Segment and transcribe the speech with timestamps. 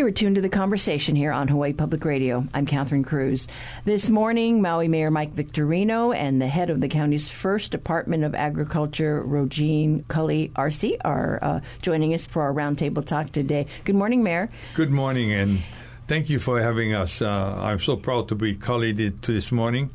[0.00, 2.46] You are tuned to the conversation here on Hawaii Public Radio.
[2.54, 3.46] I'm Catherine Cruz.
[3.84, 8.34] This morning, Maui Mayor Mike Victorino and the head of the county's first Department of
[8.34, 13.66] Agriculture, Rogerene Kali Arce, are uh, joining us for our roundtable talk today.
[13.84, 14.48] Good morning, Mayor.
[14.72, 15.62] Good morning, and
[16.08, 17.20] thank you for having us.
[17.20, 19.90] Uh, I'm so proud to be to this morning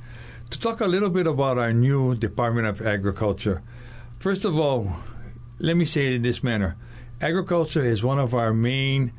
[0.52, 3.64] to talk a little bit about our new Department of Agriculture.
[4.20, 4.88] First of all,
[5.58, 6.78] let me say it in this manner
[7.22, 9.12] agriculture is one of our main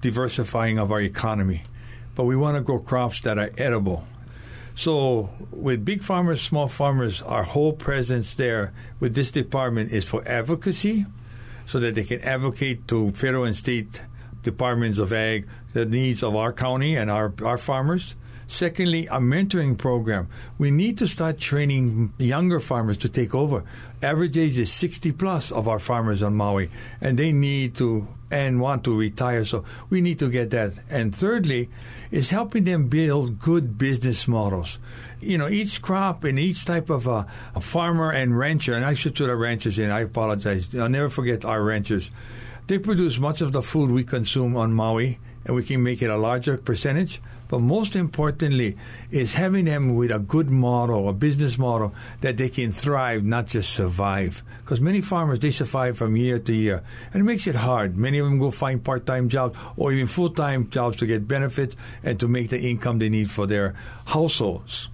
[0.00, 1.62] diversifying of our economy.
[2.14, 4.04] But we want to grow crops that are edible.
[4.74, 10.26] So, with big farmers, small farmers, our whole presence there with this department is for
[10.26, 11.04] advocacy,
[11.66, 14.02] so that they can advocate to federal and state
[14.42, 18.14] departments of ag the needs of our county and our, our farmers.
[18.46, 20.28] Secondly, a mentoring program.
[20.56, 23.64] We need to start training younger farmers to take over.
[24.02, 26.70] Average age is 60 plus of our farmers on Maui,
[27.02, 29.44] and they need to and want to retire.
[29.44, 30.72] So we need to get that.
[30.90, 31.68] And thirdly,
[32.10, 34.78] is helping them build good business models.
[35.20, 38.94] You know, each crop and each type of uh, a farmer and rancher, and I
[38.94, 40.74] should put the ranchers in, I apologize.
[40.74, 42.10] I'll never forget our ranchers.
[42.66, 46.10] They produce much of the food we consume on Maui, and we can make it
[46.10, 48.76] a larger percentage but most importantly,
[49.10, 53.46] is having them with a good model, a business model that they can thrive, not
[53.46, 54.42] just survive.
[54.60, 56.82] Because many farmers, they survive from year to year.
[57.12, 57.96] And it makes it hard.
[57.96, 61.26] Many of them go find part time jobs or even full time jobs to get
[61.26, 63.74] benefits and to make the income they need for their
[64.06, 64.88] households.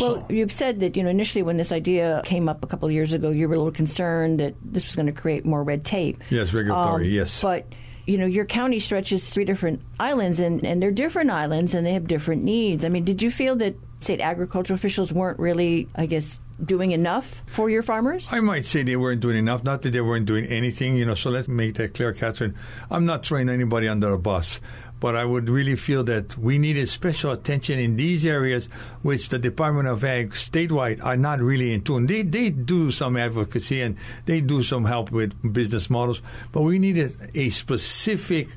[0.00, 0.32] Well, so.
[0.32, 3.12] you've said that you know initially when this idea came up a couple of years
[3.12, 6.22] ago, you were a little concerned that this was going to create more red tape.
[6.30, 7.06] Yes, regulatory.
[7.06, 7.66] Um, yes, but
[8.08, 11.92] you know, your county stretches three different islands, and, and they're different islands, and they
[11.92, 12.82] have different needs.
[12.82, 17.42] I mean, did you feel that state agricultural officials weren't really, I guess, doing enough
[17.46, 18.26] for your farmers?
[18.30, 19.62] I might say they weren't doing enough.
[19.62, 21.14] Not that they weren't doing anything, you know.
[21.14, 22.54] So let's make that clear, Catherine.
[22.90, 24.58] I'm not throwing anybody under a bus,
[25.00, 28.68] but I would really feel that we needed special attention in these areas,
[29.02, 32.06] which the Department of Ag statewide are not really in tune.
[32.06, 36.22] They they do some advocacy and they do some help with business models,
[36.52, 38.48] but we needed a specific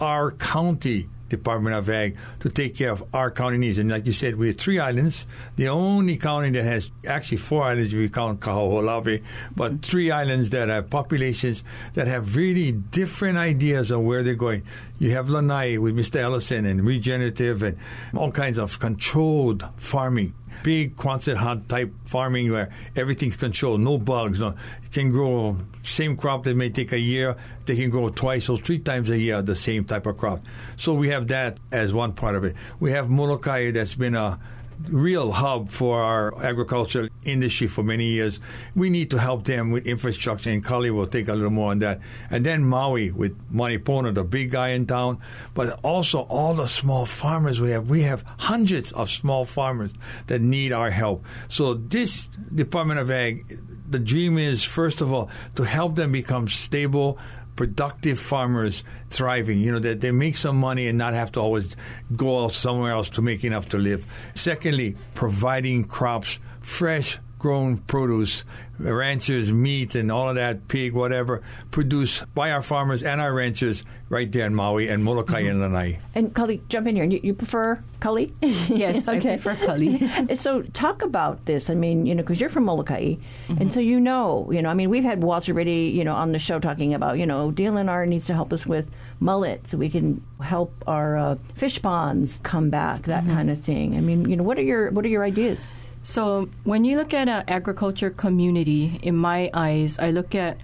[0.00, 3.78] our county Department of Ag to take care of our county needs.
[3.78, 5.26] And like you said, we have three islands.
[5.56, 9.22] The only county that has actually four islands if you count Kahoolawe,
[9.54, 9.80] but mm-hmm.
[9.80, 11.62] three islands that have populations
[11.94, 14.62] that have really different ideas of where they're going.
[14.98, 16.16] You have Lanai with Mr.
[16.16, 17.76] Ellison and regenerative and
[18.14, 24.40] all kinds of controlled farming big Quonset hut type farming where everything's controlled, no bugs.
[24.40, 24.54] No,
[24.96, 27.36] can grow same crop that may take a year,
[27.66, 30.42] they can grow twice or three times a year the same type of crop.
[30.76, 32.56] So we have that as one part of it.
[32.80, 34.38] We have Molokai that's been a
[34.88, 38.40] real hub for our agricultural industry for many years.
[38.74, 41.80] We need to help them with infrastructure, and Kali will take a little more on
[41.80, 42.00] that.
[42.30, 45.18] And then Maui with Mahi Pono, the big guy in town,
[45.54, 47.90] but also all the small farmers we have.
[47.90, 49.90] We have hundreds of small farmers
[50.26, 51.24] that need our help.
[51.48, 56.48] So this Department of Ag, the dream is first of all to help them become
[56.48, 57.18] stable
[57.56, 61.76] productive farmers thriving, you know, that they make some money and not have to always
[62.14, 64.06] go somewhere else to make enough to live.
[64.34, 68.44] Secondly, providing crops, fresh grown produce,
[68.78, 73.84] ranchers, meat, and all of that, pig, whatever, produced by our farmers and our ranchers
[74.08, 75.50] right there in Maui and Molokai mm-hmm.
[75.50, 75.98] and Lanai.
[76.14, 77.04] And Kali, jump in here.
[77.04, 78.32] You, you prefer Kali?
[78.68, 79.34] Yes, okay.
[79.34, 80.36] I prefer Kali.
[80.36, 81.70] so talk about this.
[81.70, 83.60] I mean, you know, because you're from Molokai, mm-hmm.
[83.60, 86.32] and so you know, you know, I mean, we've had Walter Ritte, you know, on
[86.32, 89.88] the show talking about, you know, DLNR needs to help us with mullet so we
[89.88, 93.34] can help our uh, fish ponds come back, that mm-hmm.
[93.34, 93.96] kind of thing.
[93.96, 95.66] I mean, you know, what are your what are your ideas?
[96.06, 100.56] So when you look at an agriculture community, in my eyes, I look at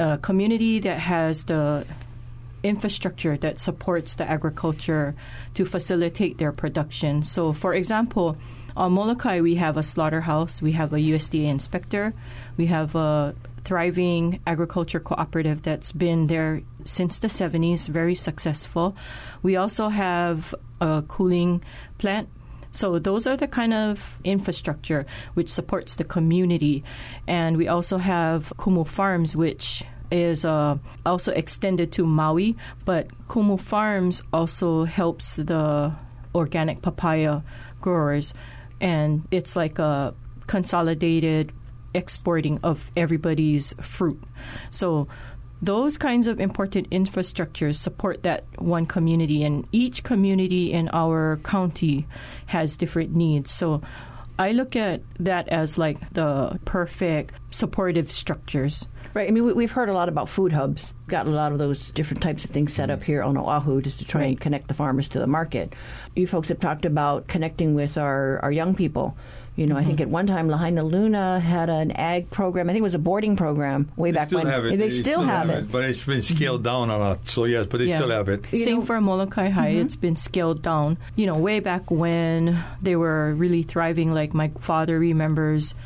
[0.00, 1.86] a community that has the
[2.64, 5.14] infrastructure that supports the agriculture
[5.54, 7.22] to facilitate their production.
[7.22, 8.36] So, for example,
[8.76, 12.12] on Molokai, we have a slaughterhouse, we have a USDA inspector,
[12.56, 18.96] we have a thriving agriculture cooperative that's been there since the 70s, very successful.
[19.40, 21.62] We also have a cooling
[21.98, 22.28] plant
[22.74, 26.82] so those are the kind of infrastructure which supports the community.
[27.28, 30.76] And we also have Kumu Farms, which is uh,
[31.06, 35.94] also extended to Maui, but Kumu Farms also helps the
[36.34, 37.42] organic papaya
[37.80, 38.34] growers,
[38.80, 40.12] and it's like a
[40.48, 41.52] consolidated
[41.94, 44.20] exporting of everybody's fruit.
[44.70, 45.06] So
[45.64, 52.06] those kinds of important infrastructures support that one community, and each community in our county
[52.46, 53.50] has different needs.
[53.50, 53.82] So
[54.38, 58.86] I look at that as like the perfect supportive structures.
[59.14, 59.28] Right.
[59.28, 60.92] I mean, we, we've heard a lot about food hubs.
[61.06, 63.06] Got a lot of those different types of things set up mm-hmm.
[63.06, 65.72] here on Oahu just to try and connect the farmers to the market.
[66.16, 69.16] You folks have talked about connecting with our, our young people.
[69.56, 70.08] You know, I think mm-hmm.
[70.08, 72.68] at one time Lahainaluna had an ag program.
[72.68, 74.48] I think it was a boarding program way They back still when.
[74.48, 74.78] have it.
[74.78, 75.70] They, still, have, it.
[75.70, 76.36] but it's been mm-hmm.
[76.36, 77.28] scaled down a lot.
[77.28, 77.96] So yes, but they Yeah.
[77.96, 78.46] still have it.
[78.50, 79.72] You Same know- for Molokai High.
[79.72, 79.86] Mm-hmm.
[79.86, 80.98] It's been scaled down.
[81.14, 85.76] You know, way back when they were really thriving, like my father remembers,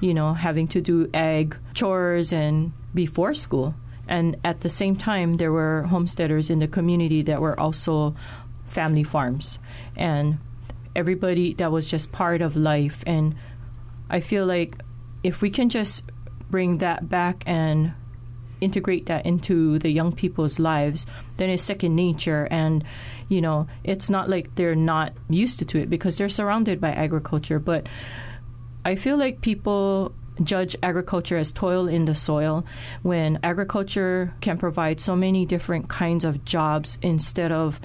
[0.00, 3.74] you know, having to do ag chores and before school.
[4.08, 8.14] And at the same time, there were homesteaders in the community that were also
[8.66, 9.58] family farms.
[9.96, 10.38] And
[10.96, 13.04] everybody that was just part of life.
[13.06, 13.36] And
[14.10, 14.76] I feel like
[15.22, 16.04] if we can just
[16.50, 17.92] bring that back and
[18.60, 21.06] integrate that into the young people's lives,
[21.36, 22.48] then it's second nature.
[22.50, 22.84] And,
[23.28, 27.58] you know, it's not like they're not used to it because they're surrounded by agriculture.
[27.58, 27.86] But
[28.84, 32.64] I feel like people judge agriculture as toil in the soil
[33.02, 37.80] when agriculture can provide so many different kinds of jobs instead of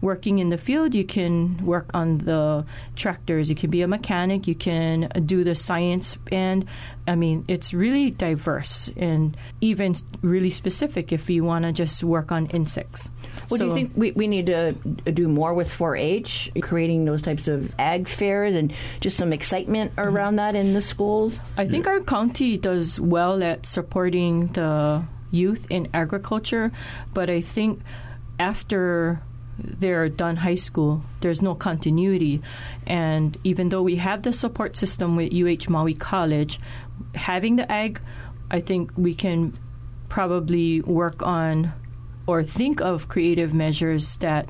[0.00, 2.64] working in the field you can work on the
[2.94, 3.48] tractors.
[3.50, 4.46] You can be a mechanic.
[4.46, 6.16] You can do the science.
[6.30, 6.66] And
[7.08, 12.32] i mean it's really diverse and even really specific if you want to just work
[12.32, 13.08] on insects.
[13.50, 17.48] Well, do you think we, we need to do more with 4-H, creating those types
[17.48, 20.08] of ag fairs and just some excitement mm-hmm.
[20.08, 21.40] around that in the schools?
[21.56, 26.72] I think our county does well at supporting the youth in agriculture,
[27.14, 27.80] but I think
[28.38, 29.22] after
[29.58, 32.42] they're done high school, there's no continuity.
[32.86, 36.60] And even though we have the support system with UH Maui College,
[37.14, 38.00] having the ag,
[38.50, 39.58] I think we can
[40.08, 41.72] probably work on
[42.26, 44.48] or think of creative measures that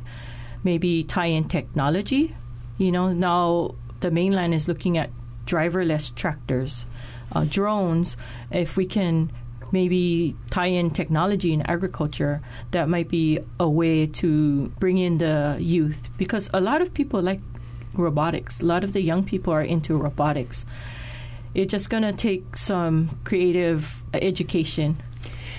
[0.64, 2.34] maybe tie in technology.
[2.78, 5.10] You know, now the mainline is looking at
[5.46, 6.86] driverless tractors,
[7.32, 8.16] uh, drones.
[8.50, 9.30] If we can
[9.72, 12.40] maybe tie in technology in agriculture,
[12.70, 17.20] that might be a way to bring in the youth because a lot of people
[17.22, 17.40] like
[17.94, 18.60] robotics.
[18.60, 20.64] A lot of the young people are into robotics.
[21.54, 24.98] It's just going to take some creative education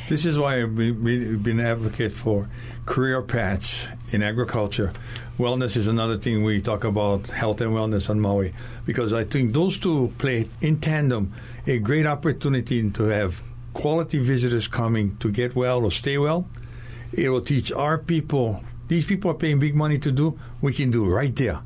[0.08, 2.48] This is why I've been, advocate for
[2.86, 4.94] career paths in agriculture.
[5.38, 8.54] Wellness is another thing we talk about, health and wellness on Maui,
[8.86, 11.34] because I think those two play in tandem
[11.68, 13.44] a great opportunity to have
[13.78, 16.50] quality visitors coming to get well or stay well.
[17.14, 20.90] It will teach our people, these people are paying big money to do, we can
[20.90, 21.62] do right there.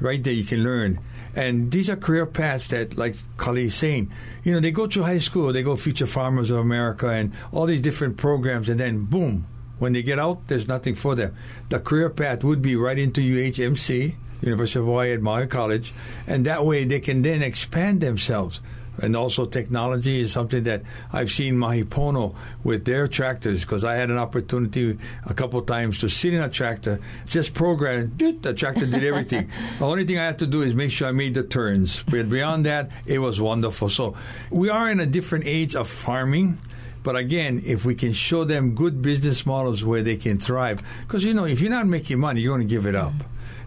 [0.00, 1.00] Right there, you can learn.
[1.34, 4.12] And these are career paths that, like Kali is saying,
[4.44, 7.66] you know, they go through high school, they go Future Farmers of America and all
[7.66, 9.44] these different programs, and then boom,
[9.80, 11.34] when they get out, there's nothing for them.
[11.70, 15.92] The career path would be right into UHMC, University of Hawaii at Maui College,
[16.28, 18.60] and that way they can then expand themselves.
[19.00, 22.34] And also, technology is something that I've seen Mahi Pono
[22.64, 26.48] with their tractors because I had an opportunity a couple times to sit in a
[26.48, 29.50] tractor, just program, the tractor did everything.
[29.78, 32.02] the only thing I had to do is make sure I made the turns.
[32.02, 33.88] But beyond that, it was wonderful.
[33.88, 34.16] So
[34.50, 36.58] we are in a different age of farming.
[37.02, 41.24] But again, if we can show them good business models where they can thrive, because
[41.24, 43.14] you know, if you're not making money, you're going to give it up.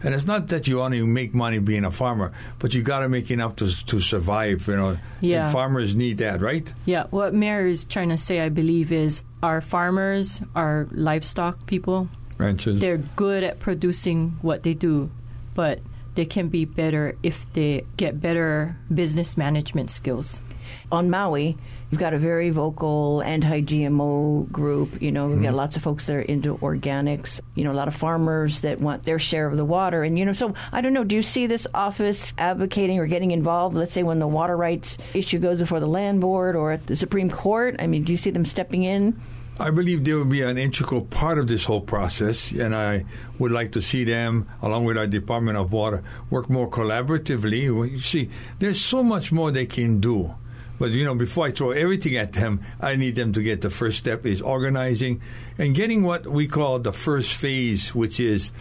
[0.03, 3.09] And it's not that you only make money being a farmer, but you got to
[3.09, 4.67] make enough to to survive.
[4.67, 5.43] You know, Yeah.
[5.43, 6.73] and farmers need that, right?
[6.85, 12.07] Yeah, what Mayor is trying to say, I believe, is our farmers, our livestock people,
[12.37, 12.79] Ranchers.
[12.79, 15.09] they're good at producing what they do,
[15.53, 15.79] but
[16.15, 20.41] they can be better if they get better business management skills.
[20.91, 21.57] on Maui,
[21.91, 25.01] you've got a very vocal anti-GMO group.
[25.01, 25.57] You know, we've got mm-hmm.
[25.57, 27.39] lots of folks that are into organics.
[27.55, 30.03] You know, a lot of farmers that want their share of the water.
[30.03, 31.03] And you know, so I don't know.
[31.03, 33.75] Do you see this office advocating or getting involved?
[33.75, 36.95] Let's say when the water rights issue goes before the land board or at the
[36.95, 37.75] Supreme Court.
[37.79, 39.19] I mean, do you see them stepping in?
[39.59, 43.05] I believe they will be an integral part of this whole process, and I
[43.37, 47.61] would like to see them, along with our Department of Water, work more collaboratively.
[47.91, 50.33] You see, there's so much more they can do.
[50.81, 53.69] But you know, before I throw everything at them, I need them to get the
[53.69, 55.21] first step is organizing
[55.59, 58.51] and getting what we call the first phase, which is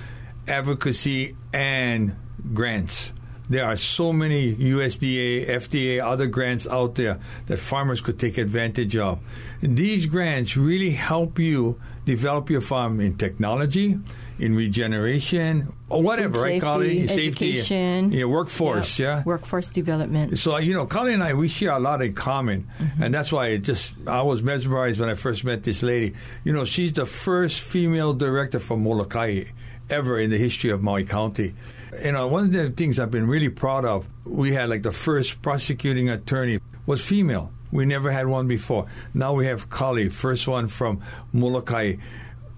[0.47, 2.15] advocacy and
[2.53, 3.15] grants.
[3.49, 8.99] There are so many USDA, FDA, other grants out there that farmers could take advantage
[8.99, 9.19] of.
[9.63, 13.97] These grants really help you develop your farm in technology,
[14.41, 17.07] in regeneration, or whatever, Food right, Kali?
[17.07, 18.11] safety, education.
[18.11, 19.23] yeah, workforce, yeah.
[19.25, 20.37] Workforce development.
[20.37, 23.03] So you know, Colin and I, we share a lot in common, mm-hmm.
[23.03, 26.15] and that's why it just I was mesmerized when I first met this lady.
[26.43, 29.45] You know, she's the first female director for Molokai,
[29.89, 31.55] ever in the history of Maui County.
[32.03, 34.93] You know, one of the things I've been really proud of, we had like the
[34.93, 37.53] first prosecuting attorney was female.
[37.73, 38.87] We never had one before.
[39.15, 41.01] Now we have Kali, first one from
[41.33, 41.97] Molokai.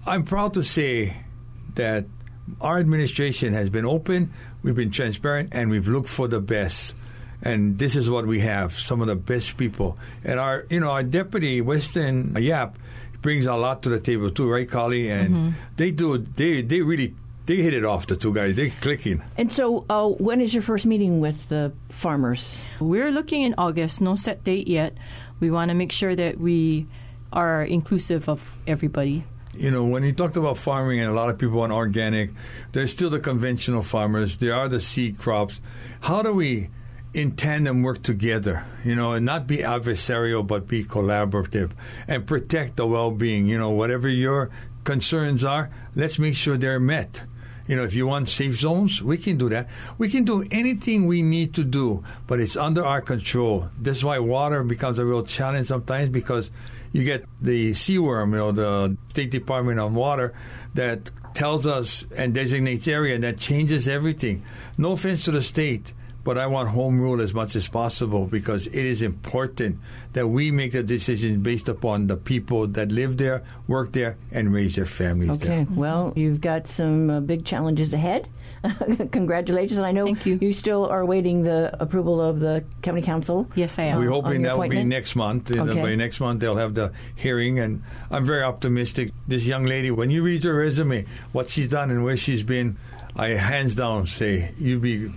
[0.05, 1.17] I'm proud to say
[1.75, 2.05] that
[2.59, 6.95] our administration has been open, we've been transparent, and we've looked for the best.
[7.41, 9.97] And this is what we have: some of the best people.
[10.23, 12.77] And our, you know, our deputy Weston Yap
[13.21, 15.09] brings a lot to the table too, right, Kali?
[15.09, 15.49] And mm-hmm.
[15.75, 16.17] they do.
[16.17, 17.15] They they really
[17.45, 18.07] they hit it off.
[18.07, 19.21] The two guys, they're clicking.
[19.37, 22.57] And so, uh, when is your first meeting with the farmers?
[22.79, 24.01] We're looking in August.
[24.01, 24.95] No set date yet.
[25.39, 26.87] We want to make sure that we
[27.31, 31.37] are inclusive of everybody you know, when you talked about farming and a lot of
[31.37, 32.31] people on organic,
[32.71, 34.37] there's still the conventional farmers.
[34.37, 35.61] There are the seed crops.
[36.01, 36.69] How do we,
[37.13, 38.65] in tandem, work together?
[38.83, 41.71] You know, and not be adversarial, but be collaborative
[42.07, 43.47] and protect the well-being.
[43.47, 44.49] You know, whatever your
[44.83, 47.23] concerns are, let's make sure they're met.
[47.67, 49.69] You know, if you want safe zones, we can do that.
[49.97, 53.69] We can do anything we need to do, but it's under our control.
[53.79, 56.51] That's why water becomes a real challenge sometimes because
[56.91, 60.33] you get the CWRM, you know, the State Department on Water,
[60.73, 64.43] that tells us and designates area that changes everything.
[64.77, 65.93] No offense to the state,
[66.23, 69.79] but I want home rule as much as possible because it is important
[70.13, 74.53] that we make the decision based upon the people that live there, work there, and
[74.53, 75.47] raise their families okay.
[75.47, 75.59] there.
[75.61, 78.29] Okay, well, you've got some uh, big challenges ahead.
[79.11, 79.77] Congratulations.
[79.77, 80.37] And I know Thank you.
[80.41, 83.49] you still are waiting the approval of the county council.
[83.55, 83.99] Yes, I am.
[83.99, 85.51] We're hoping that will be next month.
[85.51, 85.61] Okay.
[85.61, 89.11] know, by next month, they'll have the hearing, and I'm very optimistic.
[89.27, 92.77] This young lady, when you read her resume, what she's done and where she's been,
[93.15, 95.11] I hands down say you'd be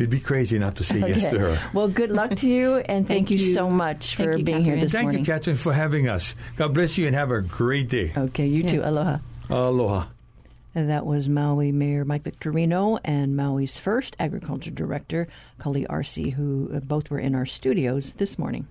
[0.00, 1.08] You'd be crazy not to say okay.
[1.10, 1.70] yes to her.
[1.74, 4.58] Well, good luck to you, and thank, thank you, you, so much for you, being
[4.58, 4.64] Catherine.
[4.64, 5.18] here this thank morning.
[5.24, 6.34] Thank you, Catherine, for having us.
[6.56, 8.12] God bless you, and have a great day.
[8.16, 8.80] Okay, you too.
[8.82, 9.18] Aloha.
[9.50, 10.06] Aloha.
[10.74, 15.26] And that was Maui Mayor Mike Victorino and Maui's first agriculture director,
[15.58, 18.66] Kali Arce, who uh, both were in our studios this morning.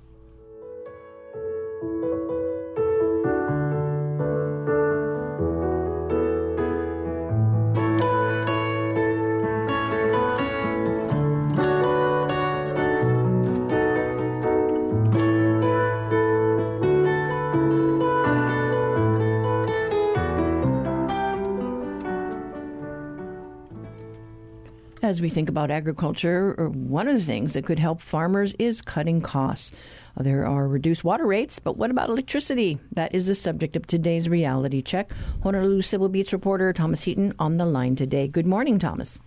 [25.20, 28.82] As we think about agriculture, uh, one of the things that could help farmers is
[28.82, 29.72] cutting costs.
[30.18, 32.80] Uh, there are reduced water rates, but what about electricity?
[32.94, 35.12] That is the subject of today's reality check.
[35.44, 38.30] Honolulu Civil Beat's reporter Thomas Heaton on the line today.
[38.30, 39.20] Good morning, Thomas.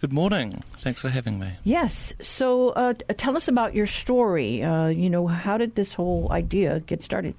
[0.00, 0.64] Good morning.
[0.78, 1.52] Thanks for having me.
[1.62, 2.12] Yes.
[2.20, 4.64] So, uh, tell us about your story.
[4.64, 7.36] Uh, you know, how did this whole idea get started?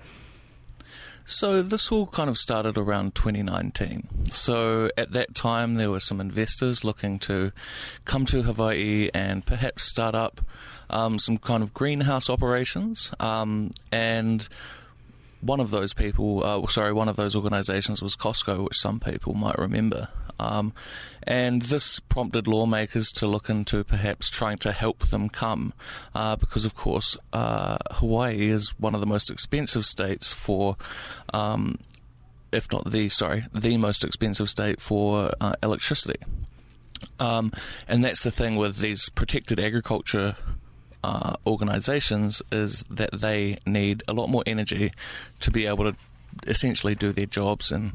[1.28, 4.30] So this all kind of started around 2019.
[4.30, 7.52] So at that time, there were some investors looking to
[8.06, 10.42] come to Hawaii and perhaps start up
[10.92, 13.12] um, some kind of greenhouse operations.
[13.20, 14.48] Um, and
[15.42, 19.34] one of those people, uh, sorry, one of those organisations was Costco, which some people
[19.34, 20.10] might remember.
[20.40, 20.74] Um,
[21.24, 25.74] and this prompted lawmakers to look into perhaps trying to help them come,
[26.14, 30.78] uh, because of course uh, Hawaii is one of the most expensive states for.
[31.34, 31.80] Um,
[32.52, 36.20] if not the sorry, the most expensive state for uh, electricity,
[37.20, 37.52] um,
[37.86, 40.38] and that's the thing with these protected agriculture
[41.04, 44.92] uh, organizations is that they need a lot more energy
[45.40, 45.96] to be able to
[46.48, 47.94] essentially do their jobs and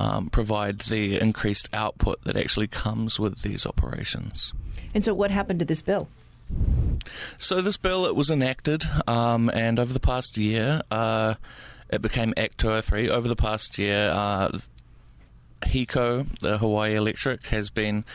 [0.00, 4.54] um, provide the increased output that actually comes with these operations.
[4.94, 6.08] And so, what happened to this bill?
[7.36, 11.34] So, this bill it was enacted, um, and over the past year, uh,
[11.90, 13.10] it became Act 203.
[13.10, 14.58] Over the past year, uh,
[15.62, 18.06] HECO, the Hawaii Electric, has been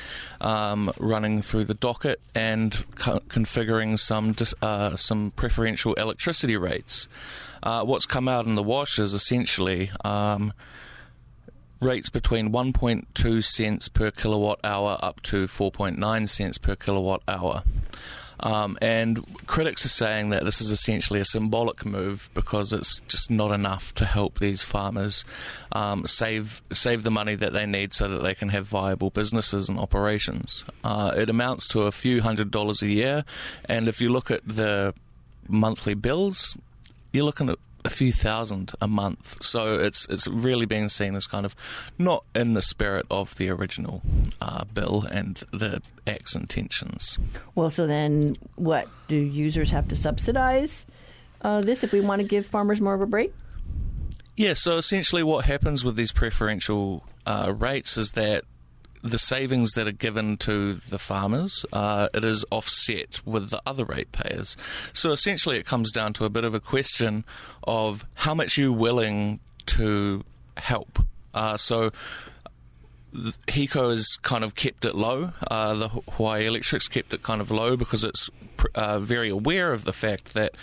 [0.42, 7.08] um, running through the docket and co- configuring some dis- uh, some preferential electricity rates.
[7.62, 10.52] Uh, what's come out in the wash is essentially um,
[11.82, 17.64] rates between 1.2 cents per kilowatt hour up to 4.9 cents per kilowatt hour.
[18.40, 23.32] Um, and critics are saying that this is essentially a symbolic move because it's just
[23.32, 25.24] not enough to help these farmers
[25.72, 29.70] um, save save the money that they need so that they can have viable businesses
[29.70, 30.66] and operations.
[30.84, 33.24] Uh, it amounts to a few hundred dollars a year,
[33.66, 34.94] and if you look at the
[35.48, 36.58] monthly bills,
[37.14, 39.44] you're looking at a few thousand a month.
[39.44, 41.56] So it's it's really being seen as kind of
[41.98, 44.02] not in the spirit of the original
[44.42, 47.18] uh, bill and the act's intentions.
[47.54, 50.86] Well, so then what do users have to subsidize
[51.42, 53.34] uh, this if we want to give farmers more of a break?
[54.36, 54.56] Yeah.
[54.56, 58.44] So essentially, what happens with these preferential uh, rates is that
[59.06, 63.86] the savings that are given to the farmers, uh, it is offset with the other
[63.86, 64.58] ratepayers.
[64.94, 67.24] So essentially, it comes down to a bit of a question
[67.64, 70.24] of how much you're willing to
[70.58, 71.00] help.
[71.34, 71.92] Uh, so
[73.48, 75.32] HECO has kind of kept it low.
[75.50, 78.30] Uh, the Hawaii Electric's kept it kind of low because it's
[78.74, 80.56] uh, very aware of the fact that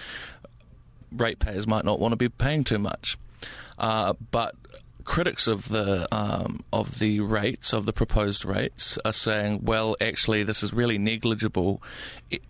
[1.12, 3.16] ratepayers might not want to be paying too much.
[3.78, 4.54] Uh, but
[5.02, 10.42] critics of the um, of the rates of the proposed rates are saying, well, actually,
[10.42, 11.82] this is really negligible.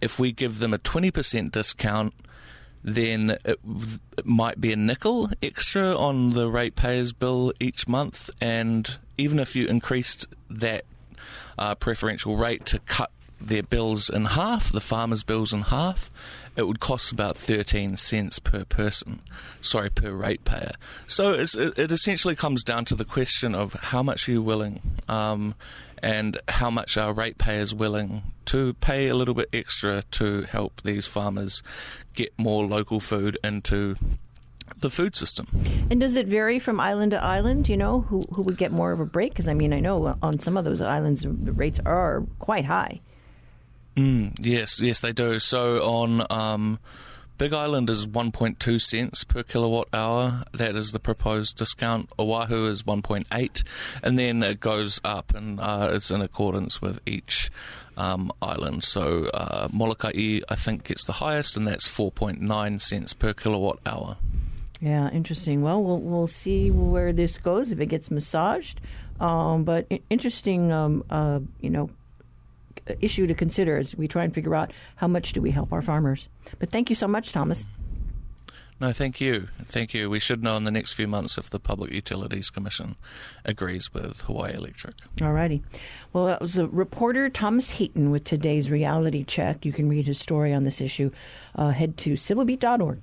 [0.00, 2.14] If we give them a twenty percent discount,
[2.84, 3.60] then it,
[4.16, 9.54] it, might be a nickel extra on the ratepayers' bill each month, and even if
[9.54, 10.84] you increased that
[11.58, 16.10] uh, preferential rate to cut their bills in half, the farmers' bills in half,
[16.56, 19.20] it would cost about 13 cents per person,
[19.60, 20.72] sorry, per ratepayer.
[21.06, 24.80] So it, it, essentially comes down to the question of how much are you willing
[25.08, 25.54] um,
[26.02, 31.06] and how much are ratepayers willing to pay a little bit extra to help these
[31.06, 31.62] farmers
[32.14, 33.96] get more local food into
[34.80, 35.46] the food system.
[35.90, 37.68] And does it vary from island to island?
[37.68, 39.32] You know, who who would get more of a break?
[39.32, 43.00] Because I mean, I know on some of those islands the rates are quite high.
[43.96, 45.38] Mm, yes, yes, they do.
[45.38, 46.78] So on um,
[47.38, 50.44] Big Island is 1.2 cents per kilowatt hour.
[50.52, 52.08] That is the proposed discount.
[52.18, 53.64] Oahu is 1.8,
[54.02, 57.50] and then it goes up, and uh, it's in accordance with each
[57.96, 58.84] um, island.
[58.84, 64.16] So uh, Molokai, I think, gets the highest, and that's 4.9 cents per kilowatt hour.
[64.80, 65.62] Yeah, interesting.
[65.62, 68.80] Well, we'll we'll see where this goes if it gets massaged.
[69.20, 71.88] Um, but interesting, um, uh, you know,
[73.00, 75.82] issue to consider as we try and figure out how much do we help our
[75.82, 76.28] farmers.
[76.58, 77.66] But thank you so much, Thomas.
[78.80, 79.46] No, thank you.
[79.66, 80.10] Thank you.
[80.10, 82.96] We should know in the next few months if the Public Utilities Commission
[83.44, 84.96] agrees with Hawaii Electric.
[85.20, 85.62] All righty.
[86.12, 89.64] Well, that was a reporter, Thomas Heaton, with today's reality check.
[89.64, 91.12] You can read his story on this issue.
[91.54, 93.00] Uh, head to civilbeat.org.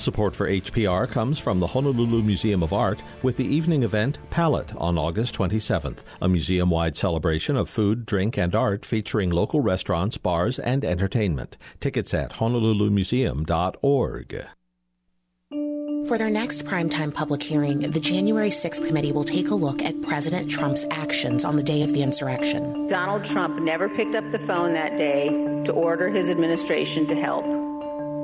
[0.00, 4.74] Support for HPR comes from the Honolulu Museum of Art with the evening event Palette
[4.76, 10.16] on August 27th, a museum wide celebration of food, drink, and art featuring local restaurants,
[10.16, 11.58] bars, and entertainment.
[11.80, 14.46] Tickets at honolulumuseum.org.
[16.08, 20.00] For their next primetime public hearing, the January 6th committee will take a look at
[20.00, 22.86] President Trump's actions on the day of the insurrection.
[22.86, 25.28] Donald Trump never picked up the phone that day
[25.64, 27.69] to order his administration to help.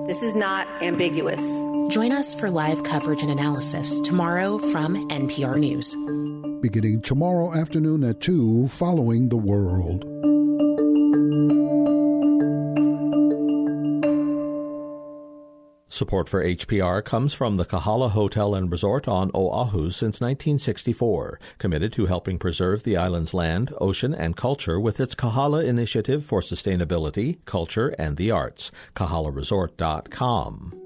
[0.07, 1.59] This is not ambiguous.
[1.89, 5.97] Join us for live coverage and analysis tomorrow from NPR News.
[6.61, 10.05] Beginning tomorrow afternoon at 2, following the world.
[15.97, 21.91] Support for HPR comes from the Kahala Hotel and Resort on Oahu since 1964, committed
[21.95, 27.39] to helping preserve the island's land, ocean, and culture with its Kahala Initiative for Sustainability,
[27.47, 28.71] Culture, and the Arts.
[28.95, 30.86] KahalaResort.com.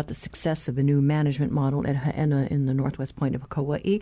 [0.00, 3.50] about the success of a new management model at Haena in the northwest point of
[3.50, 3.98] Kauai.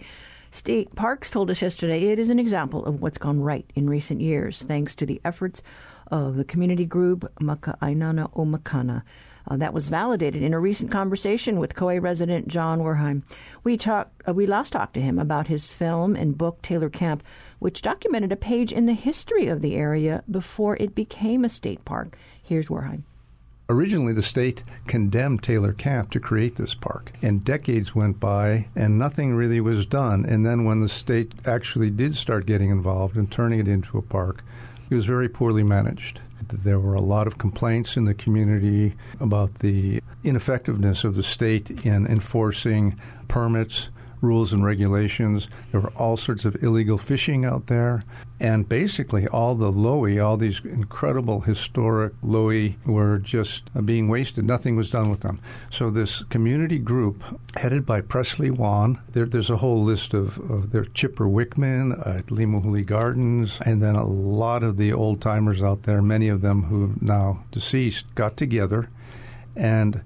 [0.53, 4.21] State Parks told us yesterday it is an example of what's gone right in recent
[4.21, 5.61] years, thanks to the efforts
[6.07, 9.03] of the community group Maka'ainana o Makana.
[9.49, 13.25] Uh, that was validated in a recent conversation with Kauai resident John Wehrheim.
[13.65, 17.25] We talked, uh, we last talked to him about his film and book Taylor Camp,
[17.59, 21.85] which documented a page in the history of the area before it became a state
[21.85, 22.17] park.
[22.41, 23.03] Here's Wehrheim.
[23.71, 28.99] Originally, the state condemned Taylor Camp to create this park, and decades went by and
[28.99, 30.25] nothing really was done.
[30.25, 34.03] And then, when the state actually did start getting involved and turning it into a
[34.03, 34.43] park,
[34.89, 36.19] it was very poorly managed.
[36.51, 41.71] There were a lot of complaints in the community about the ineffectiveness of the state
[41.85, 45.49] in enforcing permits, rules and regulations.
[45.71, 48.05] There were all sorts of illegal fishing out there.
[48.41, 54.45] And basically, all the lo'i, all these incredible historic lo'i, were just uh, being wasted.
[54.45, 55.41] Nothing was done with them.
[55.71, 57.25] So, this community group,
[57.57, 62.27] headed by Presley Wann, there, there's a whole list of, of their Chipper Wichman at
[62.27, 66.65] Limahuli Gardens, and then a lot of the old timers out there, many of them
[66.65, 68.89] who are now deceased, got together
[69.57, 70.01] and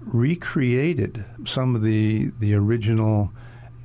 [0.00, 3.32] recreated some of the the original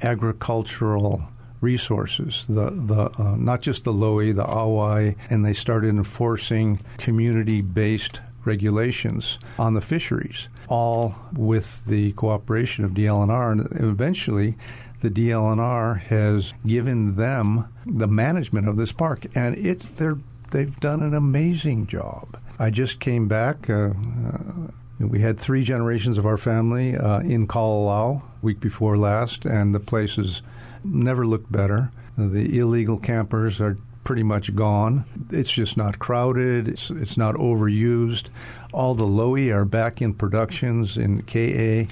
[0.01, 1.23] agricultural
[1.61, 8.21] resources, the the uh, not just the lo'i, the auwai, and they started enforcing community-based
[8.43, 14.55] regulations on the fisheries, all with the cooperation of DLNR, and eventually.
[15.01, 20.17] The DLNR has given them the management of this park, and it's they're
[20.51, 22.39] they've done an amazing job.
[22.57, 23.69] I just came back.
[23.69, 29.45] Uh, uh, we had three generations of our family uh, in Kalalau week before last,
[29.45, 30.41] and the place has
[30.83, 31.91] never looked better.
[32.17, 35.03] The illegal campers are pretty much gone.
[35.31, 36.69] It's just not crowded.
[36.69, 38.27] It's, it's not overused.
[38.71, 41.91] All the lo'i are back in productions in KA.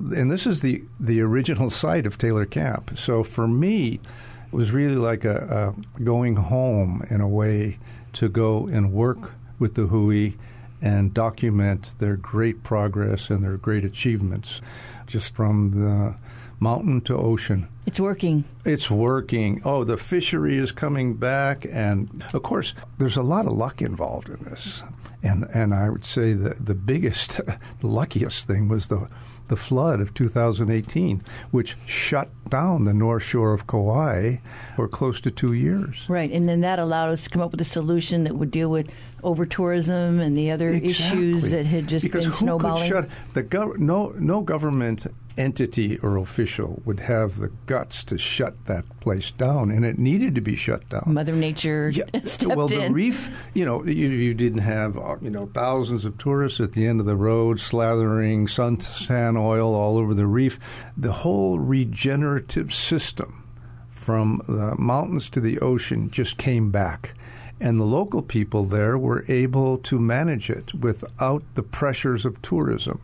[0.00, 2.98] And this is the, the original site of Taylor Camp.
[2.98, 4.00] So for me,
[4.46, 7.78] it was really like a, a going home in a way
[8.14, 10.32] to go and work with the Hui
[10.82, 14.60] and document their great progress and their great achievements
[15.06, 16.14] just from the
[16.60, 17.68] mountain to ocean.
[17.86, 18.44] It's working.
[18.64, 19.60] It's working.
[19.64, 21.66] Oh, the fishery is coming back.
[21.70, 24.82] And of course, there's a lot of luck involved in this.
[25.22, 27.40] And, and I would say the, the biggest,
[27.80, 29.08] the luckiest thing was the
[29.48, 34.36] the flood of 2018, which shut down the north shore of Kauai
[34.76, 36.04] for close to two years.
[36.08, 38.70] Right, and then that allowed us to come up with a solution that would deal
[38.70, 38.90] with
[39.22, 40.90] over tourism and the other exactly.
[40.90, 42.82] issues that had just because been who snowballing.
[42.82, 48.18] Could shut, the gov- no, no government entity or official would have the guts to
[48.18, 51.04] shut that place down, and it needed to be shut down.
[51.06, 52.92] Mother Nature yeah, stepped well, the in.
[52.92, 56.86] reef, you know, you, you didn't have uh, you know thousands of tourists at the
[56.86, 60.58] end of the road slathering suntan oil all over the reef.
[60.96, 63.44] The whole regenerative system
[63.90, 67.14] from the mountains to the ocean just came back.
[67.60, 73.00] And the local people there were able to manage it without the pressures of tourism.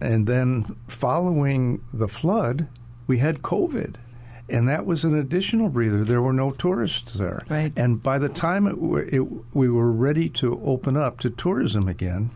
[0.00, 2.68] And then following the flood,
[3.06, 3.96] we had COVID.
[4.48, 6.04] And that was an additional breather.
[6.04, 7.44] There were no tourists there.
[7.48, 7.72] Right.
[7.76, 9.20] And by the time it, it,
[9.54, 12.30] we were ready to open up to tourism again,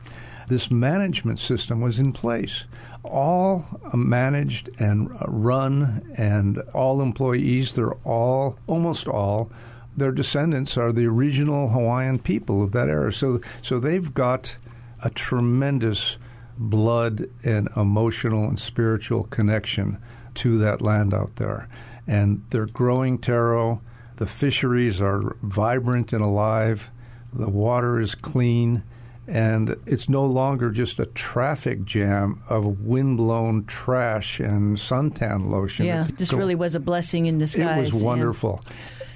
[0.46, 2.64] this management system was in place.
[3.02, 9.50] All uh, managed and uh, run, and all employees, they're all, almost all,
[9.96, 13.12] their descendants are the original Hawaiian people of that era.
[13.12, 14.56] So, so they've got
[15.02, 16.18] a tremendous
[16.58, 19.98] blood and emotional and spiritual connection
[20.34, 21.68] to that land out there.
[22.06, 23.80] And they're growing taro.
[24.16, 26.90] The fisheries are vibrant and alive.
[27.32, 28.82] The water is clean.
[29.26, 35.86] And it's no longer just a traffic jam of windblown trash and suntan lotion.
[35.86, 37.88] Yeah, this really was a blessing in disguise.
[37.88, 38.06] It was yeah.
[38.06, 38.62] wonderful.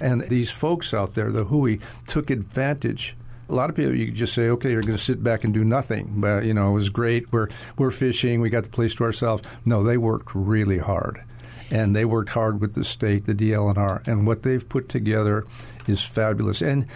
[0.00, 3.16] And these folks out there, the Hui, took advantage
[3.48, 5.64] a lot of people you just say, okay, you're going to sit back and do
[5.64, 6.12] nothing.
[6.16, 7.32] But you know, it was great.
[7.32, 8.40] We're we're fishing.
[8.40, 9.42] We got the place to ourselves.
[9.64, 11.22] No, they worked really hard,
[11.70, 15.46] and they worked hard with the state, the DLNR, and what they've put together
[15.86, 16.60] is fabulous.
[16.62, 16.86] And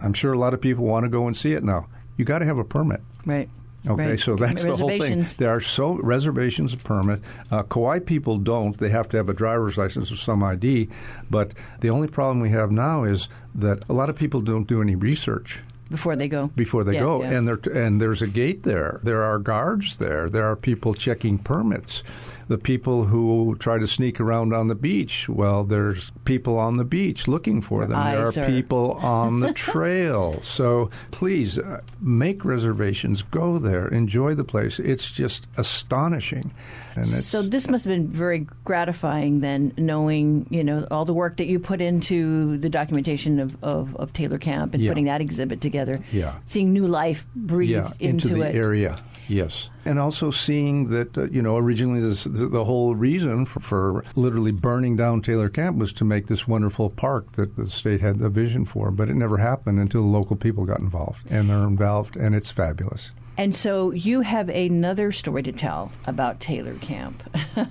[0.00, 1.88] I'm sure a lot of people want to go and see it now.
[2.16, 3.00] You got to have a permit.
[3.26, 3.48] Right.
[3.88, 4.20] Okay, Right.
[4.20, 5.24] so that's the whole thing.
[5.38, 7.20] There are so reservations of permit.
[7.50, 10.88] Uh, Kauai people don't; they have to have a driver's license or some ID.
[11.30, 14.80] But the only problem we have now is that a lot of people don't do
[14.80, 15.58] any research
[15.92, 16.48] Before they go.
[16.56, 17.30] before they Yeah, go, yeah.
[17.32, 18.98] and there and there's a gate there.
[19.04, 20.28] There are guards there.
[20.30, 22.02] There are people checking permits.
[22.48, 26.84] The people who try to sneak around on the beach, well, there's people on the
[26.84, 27.98] beach looking for them.
[27.98, 30.40] There are are- people on the trail.
[30.42, 33.22] So please uh, make reservations.
[33.22, 33.88] Go there.
[33.88, 34.78] Enjoy the place.
[34.78, 36.52] It's just astonishing.
[36.94, 41.38] And So this must have been very gratifying then, knowing you know all the work
[41.38, 44.90] that you put into the documentation of, of, of Taylor Camp and Yeah.
[44.90, 46.00] putting that exhibit together.
[46.12, 46.34] Yeah.
[46.46, 48.54] Seeing new life breathe yeah, into, the it.
[48.54, 48.98] area.
[49.32, 53.60] Yes, and also seeing that uh, you know originally this, the, the whole reason for,
[53.60, 58.02] for literally burning down Taylor Camp was to make this wonderful park that the state
[58.02, 61.48] had a vision for, but it never happened until the local people got involved, and
[61.48, 63.12] they're involved, and it's fabulous.
[63.38, 67.22] And so you have another story to tell about Taylor Camp,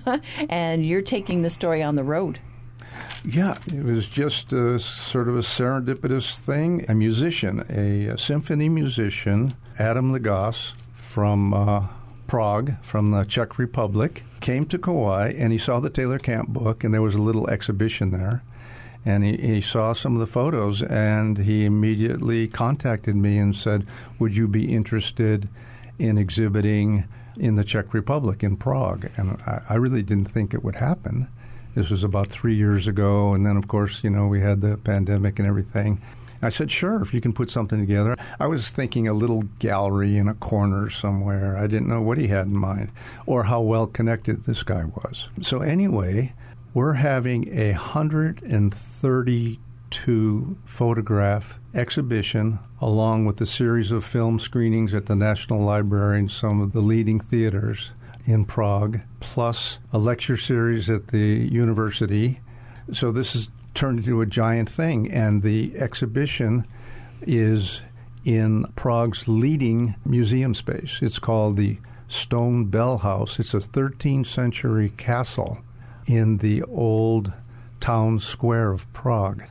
[0.49, 2.39] and you're taking the story on the road.
[3.23, 6.85] Yeah, it was just a, sort of a serendipitous thing.
[6.89, 10.73] A musician, a, symphony musician, Adam Lagasse
[11.11, 11.87] from uh,
[12.27, 16.85] Prague from the Czech Republic, came to Kauai, and he saw the Taylor Camp book,
[16.85, 18.41] and there was a little exhibition there.
[19.03, 23.85] And he, he saw some of the photos, and he immediately contacted me and said,
[24.17, 25.49] Would you be interested
[25.99, 27.03] in exhibiting
[27.35, 29.09] in the Czech Republic, in Prague?
[29.17, 31.27] And I, I really didn't think it would happen.
[31.75, 34.77] This was about three years ago, and then, of course, you know, we had the
[34.77, 36.01] pandemic and everything.
[36.41, 38.15] I said, sure, if you can put something together.
[38.39, 41.55] I was thinking a little gallery in a corner somewhere.
[41.55, 42.91] I didn't know what he had in mind
[43.25, 45.29] or how well connected this guy was.
[45.41, 46.33] So, anyway,
[46.73, 55.15] we're having a 132 photograph exhibition along with a series of film screenings at the
[55.15, 57.91] National Library and some of the leading theaters
[58.25, 62.39] in Prague, plus a lecture series at the university.
[62.91, 65.11] So, this is turned into a giant thing.
[65.11, 66.65] And the exhibition
[67.21, 67.81] is
[68.25, 70.99] in Prague's leading museum space.
[71.01, 73.39] It's called the Stone Bell House.
[73.39, 75.59] It's a 13th century castle
[76.05, 77.31] in the old
[77.79, 79.43] town square of Prague.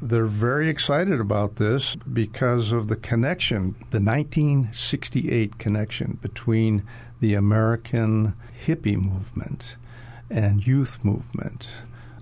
[0.00, 6.84] They're very excited about this because of the connection, the 1968 connection between
[7.20, 9.76] the American hippie movement
[10.30, 11.72] and youth movement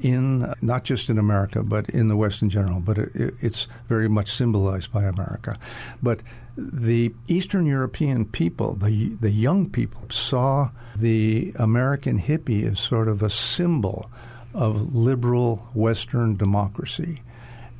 [0.01, 2.81] in not just in America, but in the West in general.
[2.81, 5.59] But it, it's very much symbolized by America.
[6.03, 6.21] But
[6.57, 13.23] the Eastern European people, the the young people, saw the American hippie as sort of
[13.23, 14.11] a symbol
[14.55, 17.21] of liberal Western democracy.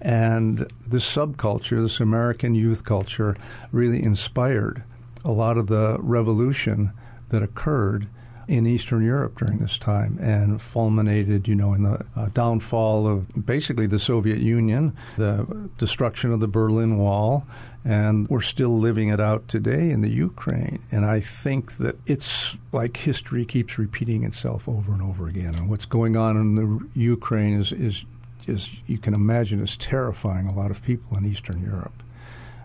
[0.03, 3.37] And this subculture, this American youth culture,
[3.73, 4.83] really inspired
[5.25, 6.93] a lot of the revolution
[7.31, 8.09] that occurred
[8.49, 13.47] in Eastern Europe during this time and fulminated, you know, in the uh, downfall of
[13.47, 17.45] basically the Soviet Union, the destruction of the Berlin Wall,
[17.85, 20.81] and we're still living it out today in the Ukraine.
[20.91, 25.55] And I think that it's like history keeps repeating itself over and over again.
[25.55, 28.05] And what's going on in the Ukraine is, is,
[28.47, 32.03] is you can imagine, is terrifying a lot of people in Eastern Europe.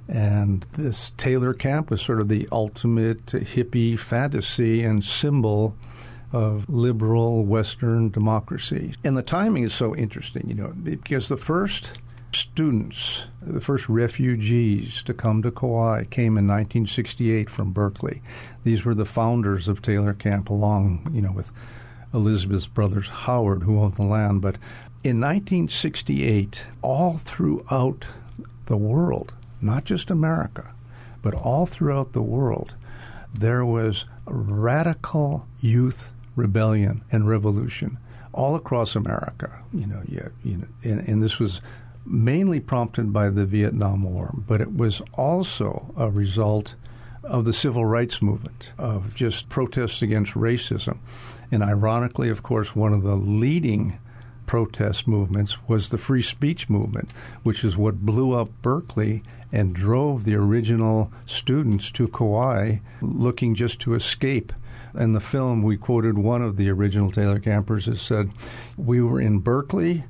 [0.08, 5.76] And this Taylor camp was sort of the ultimate hippie fantasy and symbol
[6.34, 8.94] of liberal Western democracy.
[9.04, 12.00] And the timing is so interesting, you know, because the first
[12.34, 18.22] students, the first refugees to come to Kauai came in 1968 from Berkeley.
[18.64, 21.52] These were the founders of Taylor Camp, along, you know, with
[22.14, 24.42] Elizabeth's brothers Howard, who owned the land.
[24.42, 24.56] But
[25.04, 28.06] in 1968, all throughout
[28.68, 30.74] the world, not just America,
[31.22, 32.74] but all throughout the world,
[33.34, 37.98] there was radical youth rebellion and revolution
[38.34, 39.52] all across America.
[39.74, 41.62] You know, yeah, you know, and, and this was
[42.06, 46.76] mainly prompted by the Vietnam War, but it was also a result
[47.24, 50.98] of the civil rights movement, of just protests against racism.
[51.52, 54.00] And ironically, of course, one of the leading
[54.46, 57.12] protest movements was the free speech movement,
[57.44, 63.80] which is what blew up Berkeley and drove the original students to Kauai looking just
[63.82, 64.54] to escape.
[64.94, 68.32] In the film, we quoted one of the original Taylor campers that said,
[68.78, 70.04] We were in Berkeley.